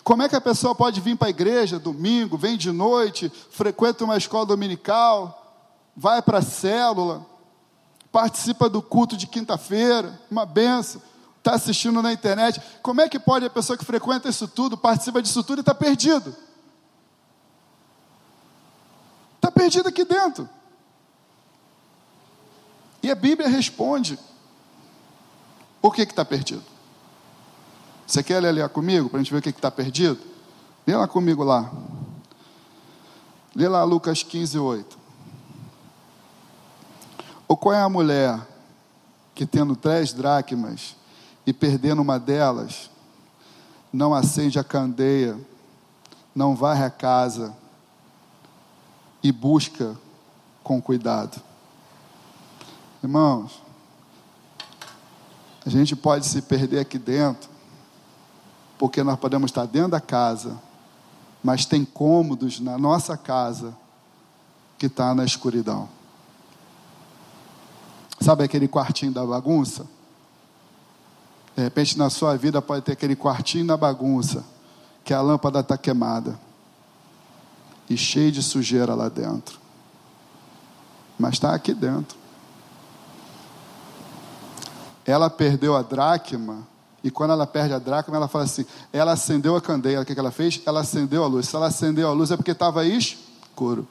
Como 0.04 0.24
é 0.24 0.30
que 0.30 0.36
a 0.36 0.42
pessoa 0.42 0.74
pode 0.74 1.00
vir 1.02 1.18
para 1.18 1.28
a 1.28 1.32
igreja 1.32 1.80
domingo, 1.80 2.38
vem 2.38 2.58
de 2.58 2.72
noite, 2.72 3.32
frequenta 3.50 4.04
uma 4.04 4.18
escola 4.18 4.46
dominical, 4.46 5.62
vai 5.96 6.22
para 6.22 6.40
a 6.40 6.42
célula, 6.42 7.26
participa 8.12 8.70
do 8.70 8.82
culto 8.82 9.16
de 9.18 9.28
quinta-feira, 9.28 10.20
uma 10.30 10.46
benção, 10.46 11.02
está 11.44 11.56
assistindo 11.56 12.02
na 12.02 12.14
internet. 12.14 12.62
Como 12.82 13.02
é 13.02 13.10
que 13.10 13.20
pode 13.20 13.46
a 13.46 13.50
pessoa 13.50 13.78
que 13.78 13.84
frequenta 13.84 14.30
isso 14.30 14.48
tudo, 14.48 14.78
participa 14.78 15.22
disso 15.22 15.44
tudo 15.44 15.60
e 15.60 15.62
está 15.62 15.76
perdido? 15.76 16.34
Está 19.36 19.52
perdido 19.52 19.90
aqui 19.90 20.06
dentro. 20.06 20.50
E 23.04 23.12
a 23.12 23.16
Bíblia 23.16 23.50
responde: 23.50 24.18
por 25.82 25.94
que 25.94 26.04
está 26.04 26.24
perdido? 26.24 26.64
Você 28.08 28.24
quer 28.24 28.40
ler 28.40 28.70
comigo 28.70 29.10
para 29.10 29.20
a 29.20 29.24
gente 29.24 29.32
ver 29.32 29.40
o 29.40 29.42
que 29.42 29.50
está 29.50 29.70
perdido? 29.70 30.20
Lê 30.88 30.96
lá 30.96 31.08
comigo 31.10 31.44
lá. 31.44 31.70
Lê 33.54 33.68
lá 33.68 33.84
Lucas 33.84 34.24
15, 34.24 34.58
8. 34.58 34.98
Ou 37.50 37.58
qual 37.58 37.76
é 37.76 37.82
a 37.82 37.90
mulher 37.90 38.40
que 39.36 39.46
tendo 39.46 39.76
três 39.76 40.14
dracmas 40.14 40.96
e 41.46 41.52
perdendo 41.52 42.02
uma 42.02 42.20
delas, 42.20 42.90
não 43.92 44.14
acende 44.14 44.58
a 44.58 44.64
candeia, 44.64 45.38
não 46.34 46.56
varre 46.56 46.84
a 46.84 46.90
casa 46.90 47.56
e 49.22 49.32
busca 49.32 49.96
com 50.64 50.82
cuidado? 50.82 51.42
Irmãos, 53.04 53.62
a 55.66 55.70
gente 55.70 55.96
pode 55.96 56.26
se 56.26 56.42
perder 56.42 56.80
aqui 56.80 56.98
dentro, 56.98 57.50
porque 58.78 59.04
nós 59.04 59.20
podemos 59.20 59.52
estar 59.52 59.66
dentro 59.66 59.92
da 59.92 60.02
casa, 60.02 60.60
mas 61.44 61.66
tem 61.66 61.86
cômodos 61.86 62.60
na 62.60 62.78
nossa 62.78 63.18
casa 63.18 63.76
que 64.78 64.88
está 64.88 65.14
na 65.14 65.24
escuridão. 65.24 65.88
Sabe 68.20 68.44
aquele 68.44 68.68
quartinho 68.68 69.12
da 69.12 69.26
bagunça? 69.26 69.86
De 71.56 71.64
repente 71.64 71.98
na 71.98 72.10
sua 72.10 72.36
vida 72.36 72.62
pode 72.62 72.84
ter 72.84 72.94
aquele 72.94 73.16
quartinho 73.16 73.68
da 73.68 73.78
bagunça, 73.78 74.44
que 75.04 75.14
a 75.14 75.22
lâmpada 75.22 75.60
está 75.60 75.78
queimada 75.78 76.40
e 77.90 77.98
cheio 77.98 78.32
de 78.32 78.42
sujeira 78.42 78.96
lá 78.96 79.10
dentro. 79.10 79.60
Mas 81.20 81.34
está 81.34 81.54
aqui 81.54 81.74
dentro 81.74 82.24
ela 85.06 85.30
perdeu 85.30 85.76
a 85.76 85.82
dracma, 85.82 86.66
e 87.04 87.12
quando 87.12 87.32
ela 87.32 87.46
perde 87.46 87.74
a 87.74 87.80
dracma, 87.80 88.16
ela 88.16 88.28
fala 88.28 88.46
assim: 88.46 88.66
ela 88.92 89.12
acendeu 89.12 89.56
a 89.56 89.62
candeia. 89.62 90.00
O 90.00 90.06
que 90.06 90.18
ela 90.18 90.32
fez? 90.32 90.62
Ela 90.66 90.82
acendeu 90.82 91.24
a 91.24 91.28
luz. 91.28 91.50
Se 91.50 91.56
ela 91.56 91.68
acendeu 91.68 92.08
a 92.08 92.14
luz 92.14 92.32
é 92.32 92.38
porque 92.38 92.52
estava 92.52 92.86
escuro. 92.86 93.86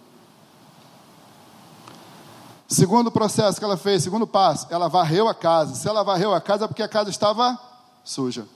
Segundo 2.73 3.13
processo 3.13 3.59
que 3.59 3.65
ela 3.67 3.77
fez, 3.77 4.03
segundo 4.03 4.27
passo, 4.27 4.67
ela 4.71 4.89
varreu 4.89 5.29
a 5.29 5.35
casa. 5.35 5.75
Se 5.75 5.87
ela 5.87 6.03
varreu 6.03 6.33
a 6.33 6.41
casa 6.41 6.65
é 6.65 6.67
porque 6.67 6.83
a 6.83 6.89
casa 6.89 7.11
estava 7.11 7.61
suja. 8.03 8.49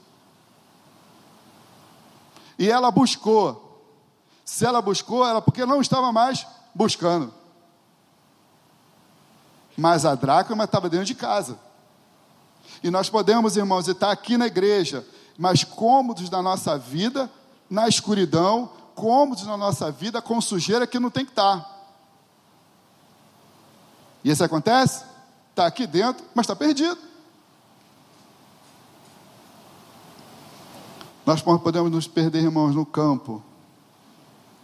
E 2.57 2.67
ela 2.67 2.89
buscou. 2.89 3.79
Se 4.43 4.65
ela 4.65 4.81
buscou, 4.81 5.23
era 5.23 5.39
porque 5.39 5.67
não 5.67 5.79
estava 5.81 6.11
mais 6.11 6.47
buscando. 6.73 7.31
Mas 9.77 10.03
a 10.03 10.15
dracma 10.15 10.63
estava 10.63 10.89
dentro 10.89 11.05
de 11.05 11.13
casa. 11.13 11.59
E 12.81 12.89
nós 12.89 13.11
podemos, 13.11 13.55
irmãos, 13.55 13.87
estar 13.87 14.09
aqui 14.09 14.35
na 14.35 14.47
igreja, 14.47 15.05
mas 15.37 15.63
cômodos 15.63 16.27
da 16.27 16.41
nossa 16.41 16.75
vida, 16.75 17.29
na 17.69 17.87
escuridão, 17.87 18.71
cômodos 18.95 19.45
na 19.45 19.55
nossa 19.55 19.91
vida 19.91 20.23
com 20.23 20.41
sujeira 20.41 20.87
que 20.87 20.99
não 20.99 21.11
tem 21.11 21.23
que 21.23 21.31
estar. 21.33 21.76
E 24.27 24.31
isso 24.31 24.43
acontece? 24.43 25.05
Está 25.51 25.65
aqui 25.65 25.87
dentro, 25.87 26.25
mas 26.35 26.43
está 26.43 26.53
perdido. 26.53 26.97
Nós 31.25 31.41
podemos 31.41 31.89
nos 31.89 32.09
perder, 32.09 32.43
irmãos, 32.43 32.75
no 32.75 32.85
campo. 32.85 33.41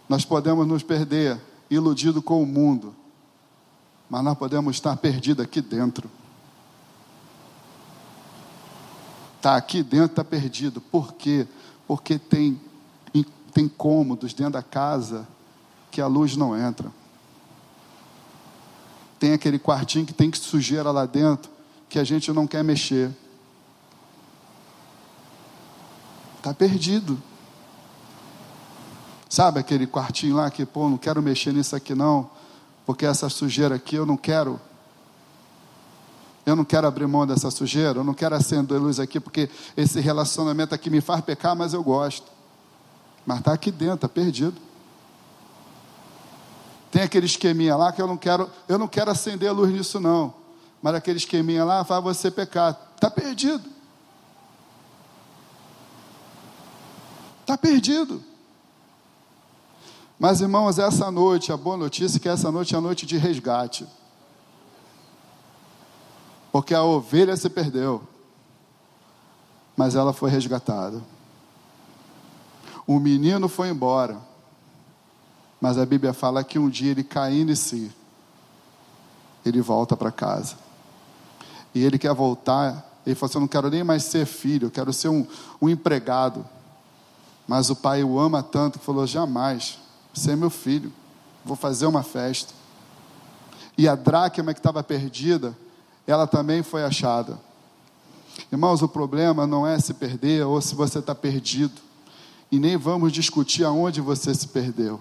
Nós 0.10 0.25
podemos 0.25 0.67
nos 0.67 0.84
perder 0.84 1.39
iludido 1.70 2.22
com 2.22 2.43
o 2.43 2.46
mundo. 2.46 2.93
Mas 4.10 4.22
nós 4.22 4.38
podemos 4.38 4.75
estar 4.75 4.98
perdidos 4.98 5.46
aqui 5.46 5.62
dentro. 5.62 6.12
Está 9.38 9.55
aqui 9.55 9.82
dentro, 9.82 10.08
está 10.08 10.25
perdido. 10.25 10.82
Por 10.82 11.13
quê? 11.13 11.48
Porque 11.88 12.20
tem, 12.20 12.60
tem 13.53 13.70
cômodos 13.70 14.34
dentro 14.34 14.53
da 14.53 14.62
casa 14.62 15.25
que 15.89 16.01
a 16.01 16.08
luz 16.08 16.36
não 16.36 16.53
entra. 16.53 16.91
Tem 19.24 19.32
aquele 19.32 19.58
quartinho 19.58 20.06
que 20.06 20.12
tem 20.12 20.30
que 20.30 20.38
sujeira 20.38 20.92
lá 20.92 21.06
dentro 21.06 21.50
que 21.88 21.98
a 21.98 22.03
gente 22.03 22.30
não 22.34 22.46
quer 22.46 22.62
mexer. 22.62 23.10
Está 26.36 26.53
perdido. 26.53 27.18
Sabe 29.30 29.62
aquele 29.62 29.88
quartinho 29.88 30.36
lá 30.36 30.51
que, 30.51 30.65
pô, 30.65 30.89
não 30.89 30.98
quero 30.98 31.22
mexer 31.22 31.53
nisso 31.53 31.74
aqui 31.74 31.96
não, 31.96 32.30
porque 32.86 33.06
essa 33.06 33.30
sujeira 33.30 33.75
aqui 33.75 33.96
eu 33.96 34.06
não 34.06 34.18
quero. 34.18 34.60
Eu 36.46 36.53
não 36.53 36.65
quero 36.65 36.86
abrir 36.86 37.08
mão 37.08 37.25
dessa 37.25 37.50
sujeira, 37.50 38.00
eu 38.00 38.03
não 38.03 38.13
quero 38.13 38.36
acender 38.36 38.77
luz 38.77 39.00
aqui, 39.00 39.22
porque 39.22 39.50
esse 39.77 40.01
relacionamento 40.01 40.75
aqui 40.75 40.89
me 40.89 41.00
faz 41.00 41.22
pecar, 41.22 41.56
mas 41.56 41.74
eu 41.74 41.82
gosto. 41.82 42.30
Mas 43.25 43.39
está 43.39 43.53
aqui 43.53 43.72
dentro, 43.72 43.96
está 43.96 44.10
perdido. 44.10 44.60
Tem 46.94 47.02
aquele 47.02 47.26
esqueminha 47.26 47.76
lá 47.76 47.92
que 47.92 48.00
eu 48.00 48.06
não 48.06 48.16
quero, 48.16 48.48
eu 48.68 48.78
não 48.78 48.88
quero 48.88 49.10
acender 49.10 49.50
a 49.50 49.52
luz 49.52 49.74
nisso 49.74 50.00
não. 50.00 50.32
Mas 50.80 50.94
aquele 50.94 51.18
esqueminha 51.18 51.66
lá 51.66 51.84
faz 51.84 52.04
você 52.04 52.30
pecar. 52.30 52.80
Está 52.94 53.10
perdido. 53.10 53.68
Está 57.42 57.58
perdido. 57.58 58.24
Mas, 60.20 60.40
irmãos, 60.40 60.78
essa 60.78 61.10
noite, 61.10 61.52
a 61.52 61.58
boa 61.58 61.76
notícia 61.76 62.18
é 62.18 62.20
que 62.20 62.30
essa 62.30 62.52
noite 62.52 62.76
é 62.76 62.78
a 62.78 62.82
noite 62.82 63.08
de 63.08 63.18
resgate. 63.18 63.88
Porque 66.52 66.76
a 66.76 66.84
ovelha 66.84 67.36
se 67.36 67.50
perdeu, 67.50 68.08
mas 69.76 69.96
ela 69.96 70.14
foi 70.14 70.30
resgatada. 70.30 71.02
O 72.86 73.00
menino 73.00 73.50
foi 73.50 73.70
embora, 73.70 74.22
mas 75.63 75.77
a 75.77 75.86
Bíblia 75.86 76.12
fala 76.12 76.43
que 76.43 76.60
um 76.60 76.70
dia 76.70 76.91
ele 76.91 77.05
caindo 77.05 77.50
em 77.50 77.55
si, 77.55 77.89
ele 79.46 79.62
volta 79.62 79.96
para 79.96 80.12
casa. 80.12 80.58
E 81.74 81.82
ele 81.82 81.98
quer 81.98 82.13
voltar, 82.13 82.86
ele 83.05 83.15
falou 83.15 83.29
assim: 83.29 83.38
Eu 83.38 83.41
não 83.43 83.48
quero 83.48 83.70
nem 83.70 83.82
mais 83.82 84.03
ser 84.03 84.25
filho, 84.25 84.67
eu 84.67 84.72
quero 84.72 84.91
ser 84.91 85.08
um, 85.08 85.25
um 85.62 85.70
empregado. 85.70 86.46
Mas 87.48 87.70
o 87.70 87.77
pai 87.77 88.03
o 88.03 88.20
ama 88.20 88.43
tanto 88.43 88.77
que 88.77 88.84
falou: 88.84 89.08
jamais, 89.08 89.79
você 90.13 90.32
é 90.32 90.36
meu 90.36 90.50
filho, 90.50 90.91
vou 91.46 91.55
fazer 91.55 91.86
uma 91.86 92.03
festa. 92.03 92.53
E 93.77 93.88
a 93.88 93.96
dracma 93.96 94.53
que 94.53 94.60
estava 94.60 94.84
perdida, 94.84 95.58
ela 96.05 96.27
também 96.27 96.62
foi 96.62 96.84
achada. 96.84 97.39
Irmãos, 98.51 98.82
o 98.82 98.89
problema 98.89 99.48
não 99.48 99.65
é 99.65 99.79
se 99.79 99.93
perder 99.93 100.46
ou 100.46 100.60
se 100.60 100.75
você 100.75 101.00
está 101.00 101.15
perdido. 101.15 101.82
E 102.51 102.60
nem 102.60 102.75
vamos 102.75 103.14
discutir 103.14 103.64
aonde 103.64 104.01
você 104.01 104.35
se 104.35 104.50
perdeu. 104.50 105.00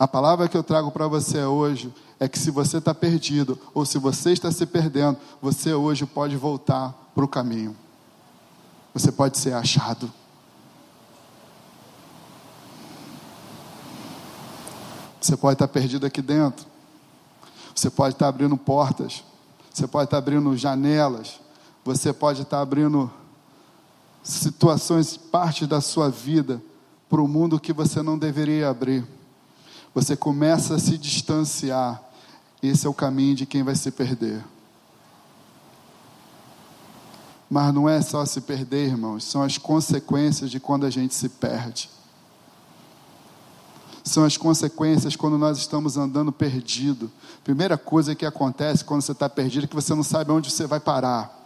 A 0.00 0.08
palavra 0.08 0.48
que 0.48 0.56
eu 0.56 0.62
trago 0.62 0.90
para 0.90 1.06
você 1.06 1.44
hoje 1.44 1.92
é 2.18 2.26
que 2.26 2.38
se 2.38 2.50
você 2.50 2.78
está 2.78 2.94
perdido 2.94 3.58
ou 3.74 3.84
se 3.84 3.98
você 3.98 4.32
está 4.32 4.50
se 4.50 4.64
perdendo, 4.64 5.18
você 5.42 5.74
hoje 5.74 6.06
pode 6.06 6.38
voltar 6.38 6.94
para 7.14 7.22
o 7.22 7.28
caminho. 7.28 7.76
Você 8.94 9.12
pode 9.12 9.36
ser 9.36 9.52
achado. 9.52 10.10
Você 15.20 15.36
pode 15.36 15.56
estar 15.56 15.68
perdido 15.68 16.06
aqui 16.06 16.22
dentro. 16.22 16.64
Você 17.74 17.90
pode 17.90 18.14
estar 18.14 18.28
abrindo 18.28 18.56
portas. 18.56 19.22
Você 19.70 19.86
pode 19.86 20.06
estar 20.06 20.16
abrindo 20.16 20.56
janelas. 20.56 21.38
Você 21.84 22.10
pode 22.10 22.40
estar 22.40 22.62
abrindo 22.62 23.12
situações, 24.22 25.18
partes 25.18 25.68
da 25.68 25.82
sua 25.82 26.08
vida 26.08 26.62
para 27.06 27.20
o 27.20 27.28
mundo 27.28 27.60
que 27.60 27.74
você 27.74 28.00
não 28.00 28.16
deveria 28.16 28.70
abrir. 28.70 29.19
Você 29.94 30.16
começa 30.16 30.74
a 30.74 30.78
se 30.78 30.96
distanciar. 30.96 32.02
Esse 32.62 32.86
é 32.86 32.90
o 32.90 32.94
caminho 32.94 33.34
de 33.34 33.46
quem 33.46 33.62
vai 33.62 33.74
se 33.74 33.90
perder. 33.90 34.44
Mas 37.48 37.74
não 37.74 37.88
é 37.88 38.00
só 38.00 38.24
se 38.24 38.40
perder, 38.40 38.88
irmãos, 38.88 39.24
são 39.24 39.42
as 39.42 39.58
consequências 39.58 40.50
de 40.50 40.60
quando 40.60 40.86
a 40.86 40.90
gente 40.90 41.14
se 41.14 41.28
perde 41.28 41.90
são 44.10 44.24
as 44.24 44.36
consequências 44.36 45.14
quando 45.14 45.38
nós 45.38 45.58
estamos 45.58 45.96
andando 45.96 46.32
perdido. 46.32 47.10
Primeira 47.44 47.78
coisa 47.78 48.14
que 48.14 48.26
acontece 48.26 48.84
quando 48.84 49.02
você 49.02 49.12
está 49.12 49.28
perdido 49.28 49.64
é 49.64 49.66
que 49.66 49.74
você 49.74 49.94
não 49.94 50.02
sabe 50.02 50.32
onde 50.32 50.50
você 50.50 50.66
vai 50.66 50.80
parar. 50.80 51.38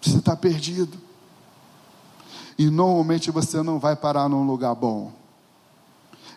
Você 0.00 0.18
está 0.18 0.36
perdido. 0.36 0.98
E 2.58 2.70
normalmente 2.70 3.30
você 3.30 3.62
não 3.62 3.78
vai 3.78 3.94
parar 3.94 4.28
num 4.28 4.46
lugar 4.46 4.74
bom. 4.74 5.12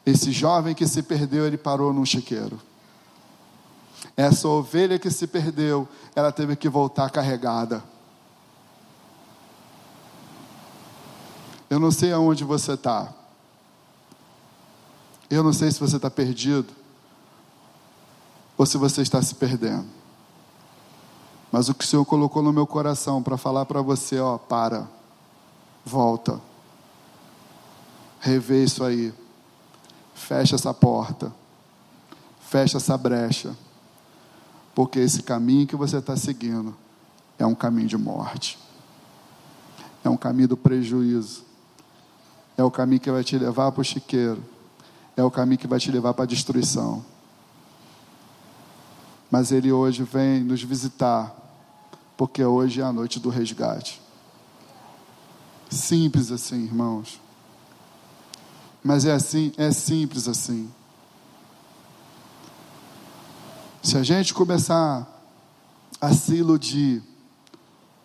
Esse 0.06 0.32
jovem 0.32 0.74
que 0.74 0.88
se 0.88 1.04
perdeu, 1.04 1.46
ele 1.46 1.58
parou 1.58 1.94
num 1.94 2.06
chiqueiro. 2.06 2.60
Essa 4.16 4.48
ovelha 4.48 5.00
que 5.00 5.10
se 5.10 5.28
perdeu, 5.28 5.88
ela 6.16 6.32
teve 6.32 6.56
que 6.56 6.68
voltar 6.68 7.10
carregada. 7.10 7.84
Eu 11.70 11.80
não 11.80 11.92
sei 11.92 12.12
aonde 12.12 12.44
você 12.44 12.74
está. 12.74 13.14
Eu 15.30 15.44
não 15.44 15.54
sei 15.54 15.72
se 15.72 15.80
você 15.80 15.98
está 15.98 16.10
perdido 16.10 16.74
ou 18.58 18.66
se 18.66 18.78
você 18.78 19.02
está 19.02 19.22
se 19.22 19.36
perdendo. 19.36 19.88
Mas 21.52 21.70
o 21.70 21.74
que 21.74 21.84
o 21.84 21.88
Senhor 21.88 22.04
colocou 22.06 22.44
no 22.44 22.52
meu 22.52 22.68
coração 22.68 23.24
para 23.24 23.38
falar 23.38 23.66
para 23.66 23.82
você, 23.82 24.20
ó, 24.20 24.38
para, 24.38 24.88
volta, 25.86 26.42
revê 28.20 28.64
isso 28.64 28.84
aí, 28.84 29.14
fecha 30.20 30.56
essa 30.56 30.74
porta, 30.74 31.34
fecha 32.48 32.78
essa 32.78 32.98
brecha, 32.98 33.56
porque 34.76 35.00
esse 35.00 35.24
caminho 35.24 35.68
que 35.68 35.76
você 35.76 35.98
está 35.98 36.16
seguindo 36.16 36.76
é 37.38 37.46
um 37.46 37.56
caminho 37.56 37.88
de 37.88 37.98
morte, 37.98 38.60
é 40.04 40.10
um 40.10 40.18
caminho 40.18 40.50
do 40.50 40.58
prejuízo, 40.58 41.44
é 42.58 42.64
o 42.64 42.72
caminho 42.72 43.02
que 43.02 43.12
vai 43.12 43.24
te 43.24 43.38
levar 43.38 43.72
para 43.72 43.82
o 43.82 43.84
chiqueiro 43.84 44.44
é 45.20 45.24
o 45.24 45.30
caminho 45.30 45.60
que 45.60 45.68
vai 45.68 45.80
te 45.80 45.92
levar 45.92 46.14
para 46.14 46.24
a 46.24 46.28
destruição. 46.28 47.04
Mas 49.30 49.52
Ele 49.52 49.72
hoje 49.72 50.04
vem 50.04 50.44
nos 50.44 50.64
visitar, 50.64 51.36
porque 52.18 52.44
hoje 52.44 52.82
é 52.82 52.84
a 52.84 52.94
noite 52.94 53.20
do 53.20 53.30
resgate. 53.30 54.02
Simples 55.70 56.32
assim, 56.32 56.64
irmãos. 56.64 57.20
Mas 58.84 59.06
é 59.06 59.12
assim, 59.12 59.52
é 59.58 59.72
simples 59.72 60.28
assim. 60.28 60.70
Se 63.82 63.98
a 63.98 64.04
gente 64.04 64.34
começar 64.34 65.08
a 66.00 66.14
se 66.14 66.36
iludir, 66.36 67.02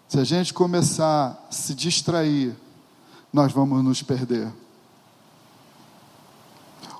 se 0.09 0.19
a 0.19 0.25
gente 0.25 0.55
começar 0.55 1.47
a 1.49 1.53
se 1.53 1.75
distrair, 1.75 2.55
nós 3.33 3.53
vamos 3.53 3.83
nos 3.83 4.03
perder. 4.03 4.53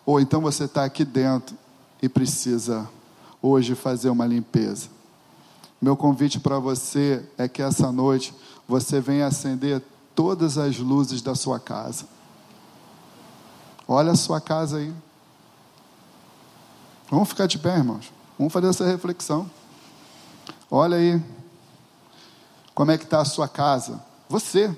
Ou 0.05 0.21
então 0.21 0.41
você 0.41 0.65
está 0.65 0.85
aqui 0.85 1.05
dentro 1.05 1.57
e 2.03 2.09
precisa 2.09 2.89
hoje 3.41 3.75
fazer 3.75 4.11
uma 4.11 4.27
limpeza. 4.27 4.89
Meu 5.81 5.97
convite 5.97 6.41
para 6.41 6.59
você 6.59 7.25
é 7.37 7.47
que 7.47 7.63
essa 7.63 7.93
noite 7.93 8.35
você 8.67 9.01
venha 9.01 9.27
acender 9.27 9.83
todas 10.15 10.59
as 10.59 10.79
luzes 10.79 11.23
da 11.23 11.35
sua 11.35 11.61
casa. 11.61 12.07
Olha 13.87 14.13
a 14.13 14.17
sua 14.17 14.41
casa 14.41 14.79
aí. 14.79 14.93
Vamos 17.11 17.29
ficar 17.29 17.47
de 17.47 17.59
pé, 17.59 17.77
irmãos. 17.77 18.13
Vamos 18.39 18.53
fazer 18.53 18.69
essa 18.69 18.85
reflexão. 18.85 19.49
Olha 20.71 20.97
aí. 20.97 21.23
Como 22.75 22.91
é 22.91 22.99
que 22.99 23.05
está 23.05 23.21
a 23.21 23.25
sua 23.25 23.47
casa? 23.47 24.03
Você. 24.29 24.75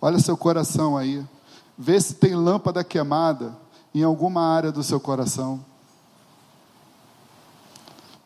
Olha 0.00 0.18
seu 0.18 0.36
coração 0.36 0.96
aí. 0.96 1.24
Vê 1.76 2.00
se 2.00 2.14
tem 2.14 2.34
lâmpada 2.34 2.82
queimada 2.84 3.56
em 3.94 4.02
alguma 4.02 4.42
área 4.42 4.72
do 4.72 4.82
seu 4.82 5.00
coração. 5.00 5.64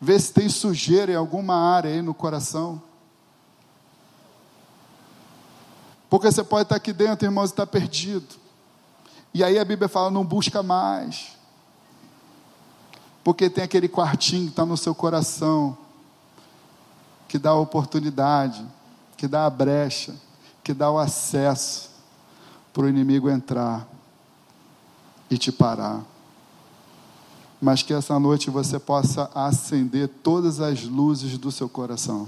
Vê 0.01 0.19
se 0.19 0.33
tem 0.33 0.49
sujeira 0.49 1.13
em 1.13 1.15
alguma 1.15 1.55
área 1.55 1.89
aí 1.89 2.01
no 2.01 2.13
coração. 2.13 2.81
Porque 6.09 6.31
você 6.31 6.43
pode 6.43 6.63
estar 6.63 6.75
aqui 6.75 6.91
dentro, 6.91 7.25
irmãos, 7.25 7.49
e 7.49 7.53
estar 7.53 7.65
perdido. 7.65 8.42
E 9.33 9.43
aí 9.43 9.57
a 9.57 9.65
Bíblia 9.65 9.89
fala: 9.89 10.11
não 10.11 10.23
busca 10.23 10.61
mais. 10.61 11.35
Porque 13.23 13.49
tem 13.49 13.63
aquele 13.63 13.87
quartinho 13.87 14.45
que 14.45 14.49
está 14.49 14.65
no 14.65 14.77
seu 14.77 14.93
coração, 14.93 15.77
que 17.27 17.39
dá 17.39 17.51
a 17.51 17.55
oportunidade, 17.55 18.65
que 19.15 19.27
dá 19.27 19.45
a 19.45 19.49
brecha, 19.49 20.13
que 20.63 20.73
dá 20.73 20.91
o 20.91 20.99
acesso 20.99 21.89
para 22.73 22.83
o 22.83 22.89
inimigo 22.89 23.29
entrar 23.29 23.87
e 25.29 25.37
te 25.37 25.51
parar. 25.51 26.01
Mas 27.61 27.81
que 27.81 27.93
essa 27.93 28.19
noite 28.19 28.49
você 28.49 28.77
possa 28.77 29.31
acender 29.33 30.09
todas 30.21 30.59
as 30.59 30.83
luzes 30.83 31.37
do 31.37 31.49
seu 31.49 31.69
coração. 31.69 32.27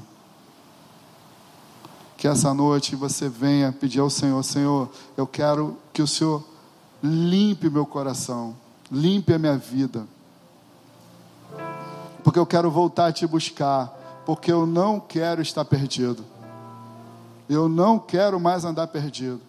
Que 2.18 2.26
essa 2.26 2.54
noite 2.54 2.96
você 2.96 3.28
venha 3.28 3.74
pedir 3.74 4.00
ao 4.00 4.10
Senhor: 4.10 4.42
Senhor, 4.44 4.90
eu 5.18 5.28
quero 5.28 5.78
que 5.92 6.02
o 6.02 6.08
Senhor 6.08 6.55
limpe 7.06 7.70
meu 7.70 7.86
coração, 7.86 8.56
limpe 8.92 9.34
a 9.34 9.40
minha 9.40 9.58
vida. 9.58 10.08
Porque 12.24 12.40
eu 12.40 12.46
quero 12.46 12.72
voltar 12.72 13.08
a 13.08 13.12
te 13.12 13.28
buscar, 13.28 13.88
porque 14.26 14.52
eu 14.52 14.66
não 14.66 15.00
quero 15.00 15.42
estar 15.42 15.64
perdido. 15.64 16.26
Eu 17.48 17.70
não 17.70 18.00
quero 18.00 18.40
mais 18.40 18.66
andar 18.66 18.88
perdido. 18.88 19.40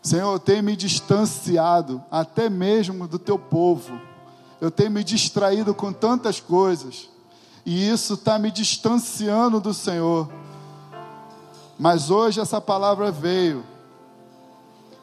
Senhor, 0.00 0.32
eu 0.32 0.38
tenho 0.38 0.62
me 0.62 0.76
distanciado 0.76 2.02
até 2.10 2.48
mesmo 2.48 3.08
do 3.08 3.18
teu 3.18 3.38
povo. 3.38 3.98
Eu 4.60 4.70
tenho 4.70 4.90
me 4.90 5.02
distraído 5.02 5.74
com 5.74 5.92
tantas 5.92 6.38
coisas. 6.38 7.08
E 7.66 7.88
isso 7.88 8.14
está 8.14 8.38
me 8.38 8.50
distanciando 8.50 9.58
do 9.58 9.74
Senhor. 9.74 10.30
Mas 11.76 12.10
hoje 12.10 12.38
essa 12.38 12.60
palavra 12.60 13.10
veio 13.10 13.64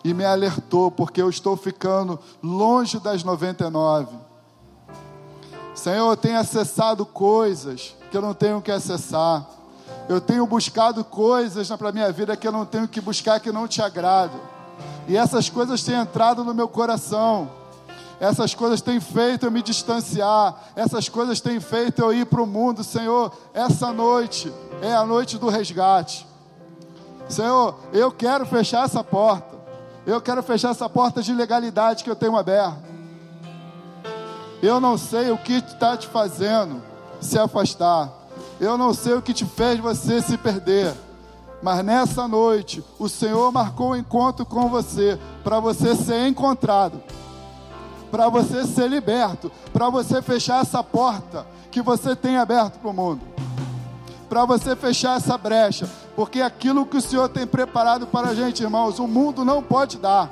e 0.03 0.13
me 0.13 0.25
alertou, 0.25 0.89
porque 0.89 1.21
eu 1.21 1.29
estou 1.29 1.55
ficando 1.55 2.19
longe 2.41 2.99
das 2.99 3.23
99. 3.23 4.07
Senhor, 5.75 6.11
eu 6.11 6.17
tenho 6.17 6.39
acessado 6.39 7.05
coisas 7.05 7.95
que 8.09 8.17
eu 8.17 8.21
não 8.21 8.33
tenho 8.33 8.61
que 8.61 8.71
acessar. 8.71 9.47
Eu 10.09 10.19
tenho 10.19 10.45
buscado 10.45 11.03
coisas 11.03 11.69
para 11.69 11.89
a 11.89 11.91
minha 11.91 12.11
vida 12.11 12.35
que 12.35 12.47
eu 12.47 12.51
não 12.51 12.65
tenho 12.65 12.87
que 12.87 12.99
buscar, 12.99 13.39
que 13.39 13.51
não 13.51 13.67
te 13.67 13.81
agradam. 13.81 14.39
E 15.07 15.15
essas 15.15 15.49
coisas 15.49 15.83
têm 15.83 15.95
entrado 15.95 16.43
no 16.43 16.53
meu 16.53 16.67
coração. 16.67 17.49
Essas 18.19 18.53
coisas 18.53 18.81
têm 18.81 18.99
feito 18.99 19.45
eu 19.45 19.51
me 19.51 19.61
distanciar. 19.63 20.55
Essas 20.75 21.09
coisas 21.09 21.39
têm 21.41 21.59
feito 21.59 22.01
eu 22.01 22.13
ir 22.13 22.25
para 22.25 22.41
o 22.41 22.47
mundo. 22.47 22.83
Senhor, 22.83 23.31
essa 23.53 23.91
noite 23.91 24.53
é 24.81 24.93
a 24.93 25.05
noite 25.05 25.37
do 25.37 25.49
resgate. 25.49 26.27
Senhor, 27.27 27.75
eu 27.93 28.11
quero 28.11 28.45
fechar 28.45 28.85
essa 28.85 29.03
porta. 29.03 29.50
Eu 30.05 30.19
quero 30.19 30.41
fechar 30.41 30.71
essa 30.71 30.89
porta 30.89 31.21
de 31.21 31.33
legalidade 31.33 32.03
que 32.03 32.09
eu 32.09 32.15
tenho 32.15 32.35
aberta. 32.35 32.81
Eu 34.61 34.79
não 34.79 34.97
sei 34.97 35.31
o 35.31 35.37
que 35.37 35.53
está 35.53 35.95
te 35.95 36.07
fazendo 36.07 36.81
se 37.19 37.37
afastar. 37.37 38.11
Eu 38.59 38.77
não 38.77 38.93
sei 38.93 39.13
o 39.13 39.21
que 39.21 39.33
te 39.33 39.45
fez 39.45 39.79
você 39.79 40.21
se 40.21 40.37
perder. 40.37 40.93
Mas 41.61 41.85
nessa 41.85 42.27
noite, 42.27 42.83
o 42.97 43.07
Senhor 43.07 43.51
marcou 43.51 43.91
um 43.91 43.95
encontro 43.95 44.45
com 44.45 44.67
você 44.67 45.19
para 45.43 45.59
você 45.59 45.95
ser 45.95 46.27
encontrado, 46.27 47.01
para 48.09 48.27
você 48.29 48.65
ser 48.65 48.89
liberto, 48.89 49.51
para 49.71 49.87
você 49.89 50.21
fechar 50.23 50.61
essa 50.61 50.83
porta 50.83 51.45
que 51.69 51.81
você 51.81 52.15
tem 52.15 52.37
aberto 52.37 52.79
para 52.79 52.89
o 52.89 52.93
mundo, 52.93 53.21
para 54.31 54.45
você 54.45 54.77
fechar 54.77 55.17
essa 55.17 55.37
brecha, 55.37 55.89
porque 56.15 56.41
aquilo 56.41 56.85
que 56.85 56.95
o 56.95 57.01
Senhor 57.01 57.27
tem 57.27 57.45
preparado 57.45 58.07
para 58.07 58.29
a 58.29 58.33
gente, 58.33 58.63
irmãos, 58.63 58.97
o 58.97 59.05
mundo 59.05 59.43
não 59.43 59.61
pode 59.61 59.97
dar. 59.97 60.31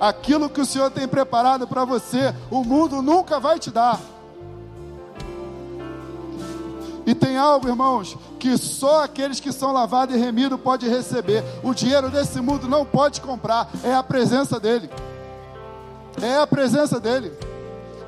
Aquilo 0.00 0.50
que 0.50 0.60
o 0.60 0.66
Senhor 0.66 0.90
tem 0.90 1.06
preparado 1.06 1.68
para 1.68 1.84
você, 1.84 2.34
o 2.50 2.64
mundo 2.64 3.00
nunca 3.00 3.38
vai 3.38 3.60
te 3.60 3.70
dar. 3.70 4.00
E 7.06 7.14
tem 7.14 7.38
algo, 7.38 7.68
irmãos, 7.68 8.18
que 8.40 8.58
só 8.58 9.04
aqueles 9.04 9.38
que 9.38 9.52
são 9.52 9.72
lavados 9.72 10.16
e 10.16 10.18
remidos 10.18 10.60
podem 10.60 10.90
receber. 10.90 11.44
O 11.62 11.72
dinheiro 11.72 12.10
desse 12.10 12.40
mundo 12.40 12.66
não 12.66 12.84
pode 12.84 13.20
comprar, 13.20 13.70
é 13.84 13.94
a 13.94 14.02
presença 14.02 14.58
dele. 14.58 14.90
É 16.20 16.38
a 16.38 16.46
presença 16.46 16.98
dele. 16.98 17.32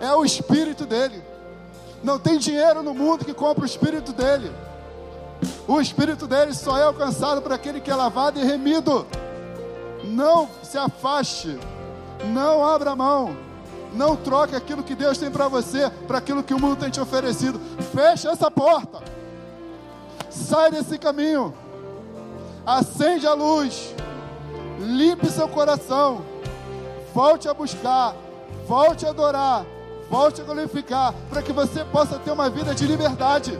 É 0.00 0.12
o 0.12 0.24
espírito 0.24 0.84
dele. 0.84 1.29
Não 2.02 2.18
tem 2.18 2.38
dinheiro 2.38 2.82
no 2.82 2.94
mundo 2.94 3.24
que 3.24 3.34
compra 3.34 3.62
o 3.62 3.66
espírito 3.66 4.12
dele. 4.12 4.50
O 5.66 5.80
espírito 5.80 6.26
dele 6.26 6.54
só 6.54 6.78
é 6.78 6.82
alcançado 6.82 7.42
por 7.42 7.52
aquele 7.52 7.80
que 7.80 7.90
é 7.90 7.94
lavado 7.94 8.38
e 8.38 8.44
remido. 8.44 9.06
Não 10.04 10.48
se 10.62 10.78
afaste, 10.78 11.58
não 12.32 12.66
abra 12.66 12.96
mão, 12.96 13.36
não 13.92 14.16
troque 14.16 14.54
aquilo 14.56 14.82
que 14.82 14.94
Deus 14.94 15.18
tem 15.18 15.30
para 15.30 15.48
você 15.48 15.90
para 16.06 16.18
aquilo 16.18 16.42
que 16.42 16.54
o 16.54 16.60
mundo 16.60 16.76
tem 16.76 16.90
te 16.90 17.00
oferecido. 17.00 17.60
Feche 17.92 18.28
essa 18.28 18.50
porta, 18.50 19.02
sai 20.30 20.70
desse 20.70 20.98
caminho, 20.98 21.54
acende 22.64 23.26
a 23.26 23.34
luz, 23.34 23.94
limpe 24.78 25.28
seu 25.28 25.48
coração, 25.48 26.22
volte 27.14 27.48
a 27.48 27.54
buscar, 27.54 28.14
volte 28.66 29.06
a 29.06 29.10
adorar, 29.10 29.64
volte 30.10 30.40
a 30.40 30.44
glorificar, 30.44 31.14
para 31.30 31.40
que 31.40 31.52
você 31.52 31.84
possa 31.84 32.18
ter 32.18 32.32
uma 32.32 32.50
vida 32.50 32.74
de 32.74 32.84
liberdade. 32.84 33.56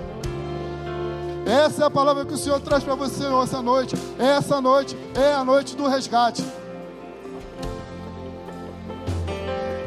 Essa 1.46 1.84
é 1.84 1.86
a 1.86 1.90
palavra 1.90 2.26
que 2.26 2.34
o 2.34 2.36
Senhor 2.36 2.60
traz 2.60 2.82
para 2.82 2.94
você 2.94 3.24
essa 3.42 3.62
noite. 3.62 3.94
Essa 4.18 4.60
noite 4.60 4.96
é 5.14 5.32
a 5.32 5.44
noite 5.44 5.76
do 5.76 5.86
resgate. 5.86 6.44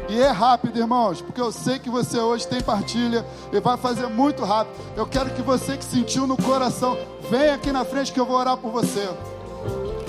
E 0.08 0.20
é 0.20 0.30
rápido, 0.30 0.78
irmãos, 0.78 1.20
porque 1.20 1.40
eu 1.40 1.50
sei 1.50 1.78
que 1.78 1.90
você 1.90 2.18
hoje 2.18 2.46
tem 2.46 2.60
partilha 2.60 3.26
e 3.52 3.60
vai 3.60 3.76
fazer 3.76 4.06
muito 4.06 4.44
rápido. 4.44 4.74
Eu 4.96 5.06
quero 5.06 5.30
que 5.30 5.42
você 5.42 5.76
que 5.76 5.84
sentiu 5.84 6.26
no 6.26 6.36
coração, 6.36 6.96
venha 7.30 7.54
aqui 7.54 7.72
na 7.72 7.84
frente 7.84 8.12
que 8.12 8.20
eu 8.20 8.26
vou 8.26 8.36
orar 8.36 8.56
por 8.56 8.70
você. 8.70 9.08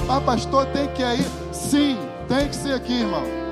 Ah, 0.07 0.21
pastor, 0.21 0.67
tem 0.67 0.87
que 0.89 1.01
ir? 1.01 1.25
Sim, 1.51 1.97
tem 2.27 2.47
que 2.47 2.55
ser 2.55 2.73
aqui, 2.73 2.93
irmão. 2.93 3.44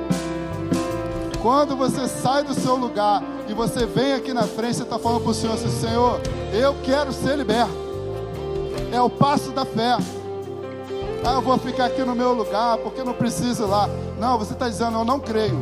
Quando 1.43 1.75
você 1.75 2.07
sai 2.07 2.43
do 2.43 2.55
seu 2.55 2.75
lugar 2.75 3.21
e 3.47 3.53
você 3.53 3.85
vem 3.85 4.13
aqui 4.13 4.33
na 4.33 4.43
frente, 4.43 4.77
você 4.77 4.83
está 4.83 4.97
falando 4.97 5.21
para 5.21 5.31
o 5.31 5.33
Senhor 5.35 5.53
assim, 5.53 5.69
Senhor, 5.69 6.19
eu 6.51 6.75
quero 6.83 7.13
ser 7.13 7.37
liberto 7.37 7.83
é 8.93 9.01
o 9.01 9.09
passo 9.09 9.51
da 9.51 9.65
fé. 9.65 9.97
Ah, 11.25 11.33
eu 11.33 11.41
vou 11.41 11.57
ficar 11.57 11.85
aqui 11.85 12.03
no 12.03 12.13
meu 12.13 12.31
lugar 12.33 12.77
porque 12.77 13.03
não 13.03 13.13
preciso 13.13 13.63
ir 13.63 13.65
lá. 13.65 13.89
Não, 14.19 14.37
você 14.37 14.53
está 14.53 14.69
dizendo, 14.69 14.99
eu 14.99 15.05
não 15.05 15.19
creio. 15.19 15.59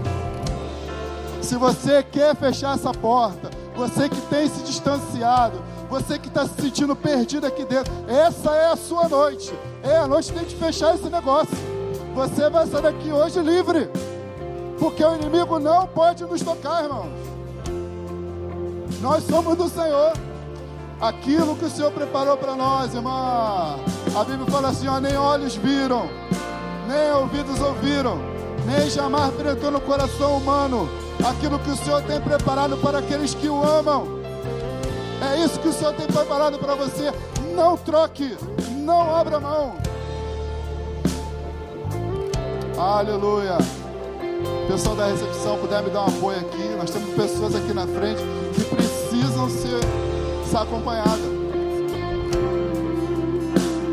Se 1.42 1.56
você 1.56 2.04
quer 2.04 2.36
fechar 2.36 2.76
essa 2.76 2.92
porta, 2.92 3.50
você 3.74 4.10
que 4.10 4.20
tem 4.22 4.50
se 4.50 4.64
distanciado, 4.64 5.62
você 5.90 6.20
que 6.20 6.28
está 6.28 6.46
se 6.46 6.62
sentindo 6.62 6.94
perdido 6.94 7.48
aqui 7.48 7.64
dentro, 7.64 7.92
essa 8.08 8.52
é 8.52 8.72
a 8.72 8.76
sua 8.76 9.08
noite. 9.08 9.54
É 9.82 9.98
a 9.98 10.08
noite 10.08 10.34
que 10.34 10.56
fechar 10.56 10.96
esse 10.96 11.10
negócio. 11.10 11.58
Você 12.14 12.50
vai 12.50 12.68
sair 12.68 12.82
daqui 12.82 13.14
hoje 13.14 13.40
livre, 13.40 13.90
porque 14.82 15.06
o 15.06 15.14
inimigo 15.14 15.60
não 15.60 15.86
pode 15.86 16.24
nos 16.24 16.42
tocar, 16.42 16.86
irmãos. 16.86 17.12
Nós 19.00 19.24
somos 19.26 19.56
do 19.56 19.70
Senhor 19.70 20.14
aquilo 21.00 21.56
que 21.56 21.66
o 21.66 21.70
Senhor 21.70 21.92
preparou 21.92 22.36
para 22.36 22.56
nós, 22.56 22.92
irmã. 22.96 23.78
A 24.20 24.24
Bíblia 24.24 24.48
fala 24.50 24.70
assim: 24.70 24.88
ó, 24.88 25.00
nem 25.00 25.16
olhos 25.16 25.56
viram, 25.56 26.10
nem 26.88 27.12
ouvidos 27.12 27.62
ouviram, 27.62 28.18
nem 28.66 28.90
jamais 28.90 29.32
penetrou 29.36 29.70
no 29.70 29.82
coração 29.82 30.38
humano 30.38 30.90
aquilo 31.30 31.60
que 31.60 31.70
o 31.70 31.76
Senhor 31.76 32.02
tem 32.02 32.20
preparado 32.20 32.76
para 32.78 32.98
aqueles 32.98 33.36
que 33.36 33.48
o 33.48 33.64
amam. 33.64 34.08
É 35.22 35.46
isso 35.46 35.60
que 35.60 35.68
o 35.68 35.74
Senhor 35.74 35.94
tem 35.94 36.08
preparado 36.08 36.58
para 36.58 36.74
você. 36.74 37.14
Não 37.54 37.78
troque, 37.78 38.36
não 38.78 39.16
abra 39.16 39.40
mão. 39.40 39.76
Aleluia. 42.80 43.60
Pessoal 44.68 44.96
da 44.96 45.08
recepção, 45.08 45.58
puder 45.58 45.84
me 45.84 45.90
dar 45.90 46.02
um 46.02 46.08
apoio 46.08 46.40
aqui. 46.40 46.70
Nós 46.78 46.90
temos 46.90 47.14
pessoas 47.16 47.56
aqui 47.56 47.74
na 47.74 47.86
frente 47.88 48.22
que 48.56 48.64
precisam 48.76 49.50
ser 49.50 49.80
está 50.52 50.64
acompanhada. 50.64 51.22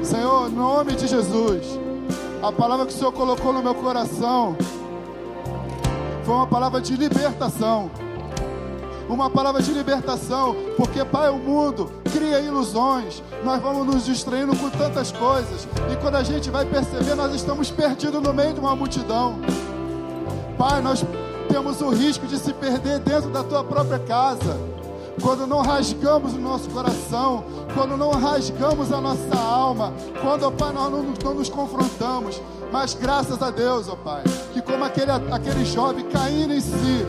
Senhor, 0.02 0.50
em 0.50 0.54
nome 0.54 0.96
de 0.96 1.06
Jesus, 1.06 1.78
a 2.42 2.50
palavra 2.50 2.84
que 2.84 2.92
o 2.92 2.96
Senhor 2.96 3.12
colocou 3.12 3.52
no 3.52 3.62
meu 3.62 3.76
coração 3.76 4.56
foi 6.24 6.34
uma 6.34 6.48
palavra 6.48 6.80
de 6.80 6.96
libertação. 6.96 7.88
Uma 9.08 9.30
palavra 9.30 9.62
de 9.62 9.72
libertação, 9.72 10.54
porque 10.76 11.04
Pai, 11.04 11.30
o 11.30 11.38
mundo 11.38 11.90
cria 12.12 12.40
ilusões, 12.40 13.22
nós 13.44 13.62
vamos 13.62 13.86
nos 13.86 14.04
distraindo 14.04 14.54
com 14.56 14.68
tantas 14.68 15.12
coisas, 15.12 15.66
e 15.90 15.96
quando 15.96 16.16
a 16.16 16.22
gente 16.22 16.50
vai 16.50 16.66
perceber, 16.66 17.14
nós 17.14 17.34
estamos 17.34 17.70
perdidos 17.70 18.20
no 18.20 18.34
meio 18.34 18.52
de 18.52 18.60
uma 18.60 18.76
multidão. 18.76 19.38
Pai, 20.58 20.82
nós 20.82 21.04
temos 21.48 21.80
o 21.80 21.88
risco 21.88 22.26
de 22.26 22.36
se 22.36 22.52
perder 22.52 22.98
dentro 22.98 23.30
da 23.30 23.44
tua 23.44 23.62
própria 23.62 23.98
casa 24.00 24.58
quando 25.20 25.46
não 25.46 25.60
rasgamos 25.62 26.32
o 26.34 26.38
nosso 26.38 26.70
coração, 26.70 27.44
quando 27.74 27.96
não 27.96 28.10
rasgamos 28.10 28.92
a 28.92 29.00
nossa 29.00 29.36
alma, 29.36 29.92
quando, 30.20 30.44
ó 30.44 30.50
Pai, 30.50 30.72
nós 30.72 30.90
não, 30.90 31.02
não 31.24 31.34
nos 31.34 31.48
confrontamos. 31.48 32.40
Mas 32.70 32.94
graças 32.94 33.42
a 33.42 33.50
Deus, 33.50 33.88
ó 33.88 33.96
Pai, 33.96 34.22
que 34.52 34.60
como 34.62 34.84
aquele, 34.84 35.10
aquele 35.10 35.64
jovem 35.64 36.04
caindo 36.06 36.52
em 36.52 36.60
si, 36.60 37.06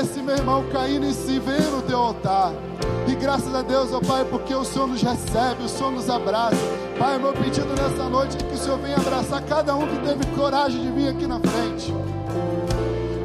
esse 0.00 0.20
meu 0.20 0.36
irmão 0.36 0.64
caindo 0.70 1.06
em 1.06 1.12
si, 1.12 1.38
veio 1.38 1.70
no 1.70 1.82
teu 1.82 1.98
altar. 1.98 2.52
E 3.06 3.14
graças 3.14 3.54
a 3.54 3.62
Deus, 3.62 3.92
ó 3.92 4.00
Pai, 4.00 4.24
porque 4.24 4.54
o 4.54 4.64
Senhor 4.64 4.86
nos 4.86 5.02
recebe, 5.02 5.64
o 5.64 5.68
Senhor 5.68 5.92
nos 5.92 6.08
abraça. 6.10 6.56
Pai, 6.98 7.18
meu 7.18 7.32
pedido 7.32 7.68
nessa 7.68 8.08
noite 8.08 8.36
é 8.36 8.46
que 8.46 8.54
o 8.54 8.58
Senhor 8.58 8.78
venha 8.78 8.96
abraçar 8.96 9.42
cada 9.42 9.74
um 9.74 9.86
que 9.86 9.98
teve 10.06 10.26
coragem 10.36 10.80
de 10.80 10.90
vir 10.92 11.08
aqui 11.08 11.26
na 11.26 11.40
frente. 11.40 11.92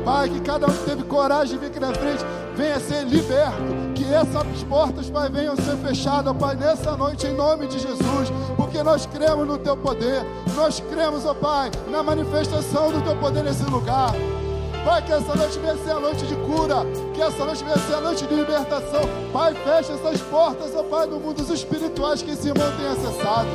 Pai, 0.03 0.29
que 0.29 0.39
cada 0.41 0.67
um 0.67 0.73
que 0.73 0.83
teve 0.83 1.03
coragem 1.03 1.57
de 1.57 1.57
vir 1.57 1.71
aqui 1.71 1.79
na 1.79 1.93
frente 1.93 2.23
venha 2.55 2.79
ser 2.79 3.05
liberto. 3.05 3.93
Que 3.95 4.05
essas 4.13 4.63
portas, 4.63 5.09
Pai, 5.09 5.29
venham 5.29 5.55
ser 5.55 5.77
fechadas, 5.77 6.35
Pai, 6.37 6.55
nessa 6.55 6.95
noite, 6.97 7.27
em 7.27 7.33
nome 7.33 7.67
de 7.67 7.79
Jesus. 7.79 8.31
Porque 8.55 8.83
nós 8.83 9.05
cremos 9.05 9.47
no 9.47 9.57
Teu 9.57 9.77
poder. 9.77 10.23
Nós 10.55 10.79
cremos, 10.79 11.25
ó 11.25 11.33
Pai, 11.33 11.71
na 11.89 12.03
manifestação 12.03 12.91
do 12.91 13.01
Teu 13.01 13.15
poder 13.17 13.43
nesse 13.43 13.63
lugar. 13.63 14.13
Pai, 14.83 15.01
que 15.01 15.13
essa 15.13 15.33
noite 15.33 15.57
venha 15.59 15.77
ser 15.77 15.91
a 15.91 15.99
noite 15.99 16.25
de 16.25 16.35
cura, 16.35 16.85
que 17.13 17.21
essa 17.21 17.45
noite 17.45 17.63
venha 17.63 17.77
ser 17.77 17.93
a 17.95 18.01
noite 18.01 18.27
de 18.27 18.35
libertação. 18.35 19.01
Pai, 19.31 19.53
fecha 19.53 19.93
essas 19.93 20.21
portas, 20.23 20.75
ó 20.75 20.83
Pai, 20.83 21.07
do 21.07 21.19
mundo 21.21 21.37
dos 21.37 21.49
espirituais 21.49 22.21
que 22.21 22.31
esse 22.31 22.49
irmão 22.49 22.69
tem 22.75 22.87
acessado. 22.87 23.47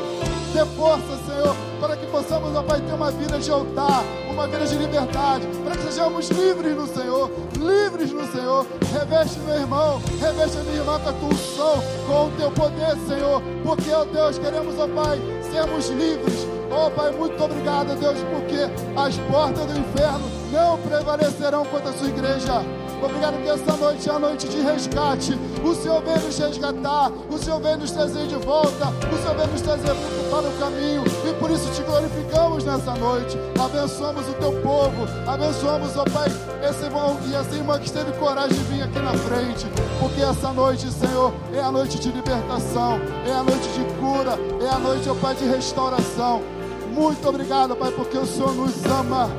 Dê 0.55 0.65
força, 0.75 1.19
Senhor, 1.27 1.55
para 1.79 1.97
que 1.99 2.07
possamos, 2.07 2.57
ó 2.57 2.63
Pai, 2.63 2.81
ter 2.81 2.95
uma 2.95 3.11
vida 3.11 3.39
de 3.39 3.51
altar, 3.51 4.03
uma 4.31 4.49
vida 4.49 4.65
de 4.65 4.77
liberdade, 4.77 5.47
para 5.63 5.77
que 5.77 5.83
sejamos 5.83 6.31
livres 6.31 6.75
no 6.75 6.87
Senhor, 6.87 7.31
livres 7.59 8.11
no 8.11 8.27
Senhor. 8.33 8.67
Reveste 8.91 9.39
meu 9.41 9.57
irmão, 9.57 10.01
reveste 10.19 10.57
a 10.57 10.63
minha 10.63 10.77
irmã 10.77 10.99
com 10.99 11.11
a 11.11 11.13
tua 11.13 11.29
unção, 11.29 11.85
com 12.07 12.27
o 12.29 12.31
teu 12.39 12.51
poder, 12.53 12.97
Senhor, 13.07 13.43
porque, 13.63 13.91
ó 13.91 14.05
Deus, 14.07 14.39
queremos, 14.39 14.79
ó 14.79 14.89
Pai, 14.89 15.21
sermos 15.53 15.91
livres 15.91 16.58
Oh 16.71 16.91
Pai, 16.91 17.11
muito 17.13 17.43
obrigado, 17.43 17.99
Deus, 17.99 18.19
porque 18.31 18.69
as 18.97 19.17
portas 19.31 19.67
do 19.67 19.79
inferno 19.79 20.31
não 20.53 20.79
prevalecerão 20.79 21.65
contra 21.65 21.91
a 21.91 21.93
sua 21.93 22.09
igreja. 22.09 22.63
Obrigado 23.03 23.41
que 23.41 23.49
essa 23.49 23.77
noite 23.77 24.09
é 24.09 24.13
a 24.13 24.19
noite 24.19 24.49
de 24.49 24.61
resgate. 24.61 25.39
O 25.65 25.75
Senhor 25.75 26.03
vem 26.03 26.19
nos 26.19 26.37
resgatar, 26.37 27.13
o 27.31 27.39
Senhor 27.39 27.61
vem 27.61 27.77
nos 27.77 27.93
trazer 27.93 28.27
de 28.27 28.35
volta, 28.35 28.89
o 28.89 29.23
Senhor 29.23 29.37
vem 29.37 29.47
nos 29.47 29.61
trazer 29.61 29.95
para 30.31 30.49
o 30.49 30.59
caminho. 30.59 31.05
E 31.29 31.33
por 31.35 31.51
isso 31.51 31.71
te 31.73 31.83
glorificamos 31.83 32.65
nessa 32.65 32.95
noite. 32.95 33.39
Abençoamos 33.63 34.29
o 34.29 34.33
teu 34.35 34.53
povo, 34.63 35.07
abençoamos, 35.27 35.97
ó 35.97 36.05
Pai, 36.05 36.29
esse 36.69 36.85
irmão 36.85 37.17
e 37.29 37.35
essa 37.35 37.55
irmã 37.55 37.79
que 37.79 37.87
esteve 37.87 38.13
coragem 38.19 38.57
de 38.57 38.65
vir 38.65 38.83
aqui 38.83 38.99
na 38.99 39.13
frente. 39.13 39.67
Porque 40.01 40.21
essa 40.21 40.53
noite, 40.53 40.91
Senhor, 40.91 41.33
é 41.55 41.61
a 41.61 41.71
noite 41.71 42.01
de 42.01 42.11
libertação, 42.11 42.99
é 43.27 43.33
a 43.33 43.45
noite 43.45 43.69
de 43.69 43.85
cura, 43.95 44.37
é 44.61 44.75
a 44.75 44.79
noite, 44.79 45.09
ó 45.09 45.15
Pai, 45.15 45.37
de 45.37 45.45
restauração. 45.45 46.58
Muito 46.99 47.29
obrigado, 47.29 47.77
Pai, 47.77 47.93
porque 47.93 48.19
o 48.19 48.27
Senhor 48.27 48.53
nos 48.57 48.85
ama. 48.87 49.31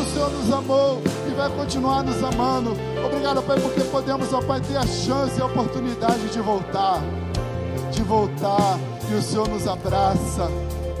O 0.00 0.14
Senhor 0.14 0.30
nos 0.30 0.52
amou 0.52 1.02
e 1.28 1.34
vai 1.34 1.50
continuar 1.50 2.04
nos 2.04 2.22
amando. 2.22 2.70
Obrigado, 3.04 3.42
Pai, 3.42 3.58
porque 3.58 3.80
podemos, 3.80 4.32
ó 4.32 4.40
Pai, 4.40 4.60
ter 4.60 4.76
a 4.76 4.86
chance 4.86 5.36
e 5.36 5.42
a 5.42 5.46
oportunidade 5.46 6.28
de 6.28 6.40
voltar. 6.40 7.02
De 7.90 8.00
voltar. 8.04 8.78
E 9.10 9.14
o 9.14 9.20
Senhor 9.20 9.48
nos 9.48 9.66
abraça. 9.66 10.48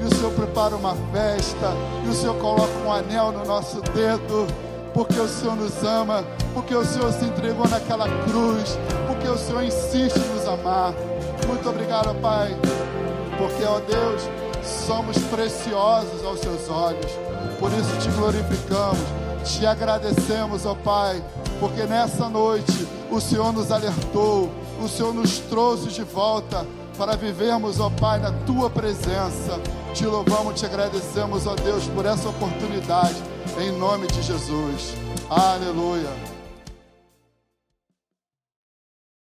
E 0.00 0.02
o 0.02 0.12
Senhor 0.12 0.32
prepara 0.32 0.74
uma 0.74 0.96
festa. 1.12 1.72
E 2.04 2.08
o 2.08 2.12
Senhor 2.12 2.34
coloca 2.38 2.76
um 2.84 2.92
anel 2.92 3.30
no 3.30 3.44
nosso 3.44 3.80
dedo. 3.80 4.48
Porque 4.92 5.18
o 5.18 5.28
Senhor 5.28 5.54
nos 5.54 5.80
ama. 5.84 6.24
Porque 6.52 6.74
o 6.74 6.84
Senhor 6.84 7.12
se 7.12 7.24
entregou 7.24 7.68
naquela 7.68 8.08
cruz. 8.24 8.76
Porque 9.06 9.28
o 9.28 9.38
Senhor 9.38 9.62
insiste 9.62 10.18
em 10.18 10.34
nos 10.34 10.44
amar. 10.48 10.92
Muito 11.46 11.68
obrigado, 11.68 12.12
Pai. 12.20 12.56
Porque, 13.38 13.62
ó 13.64 13.78
Deus 13.78 14.49
somos 14.70 15.16
preciosos 15.18 16.24
aos 16.24 16.40
seus 16.40 16.68
olhos. 16.68 17.10
Por 17.58 17.70
isso 17.72 17.96
te 18.00 18.10
glorificamos, 18.10 18.98
te 19.44 19.66
agradecemos, 19.66 20.64
ó 20.66 20.74
Pai, 20.74 21.22
porque 21.58 21.84
nessa 21.84 22.28
noite 22.28 22.86
o 23.10 23.20
Senhor 23.20 23.52
nos 23.52 23.70
alertou, 23.70 24.50
o 24.82 24.88
Senhor 24.88 25.14
nos 25.14 25.38
trouxe 25.38 25.88
de 25.88 26.02
volta 26.02 26.66
para 26.96 27.16
vivermos, 27.16 27.80
ó 27.80 27.90
Pai, 27.90 28.18
na 28.18 28.32
tua 28.46 28.70
presença. 28.70 29.60
Te 29.94 30.06
louvamos, 30.06 30.58
te 30.58 30.66
agradecemos, 30.66 31.46
ó 31.46 31.54
Deus, 31.54 31.86
por 31.88 32.06
essa 32.06 32.28
oportunidade, 32.28 33.16
em 33.58 33.72
nome 33.72 34.06
de 34.06 34.22
Jesus. 34.22 34.94
Aleluia. 35.28 36.39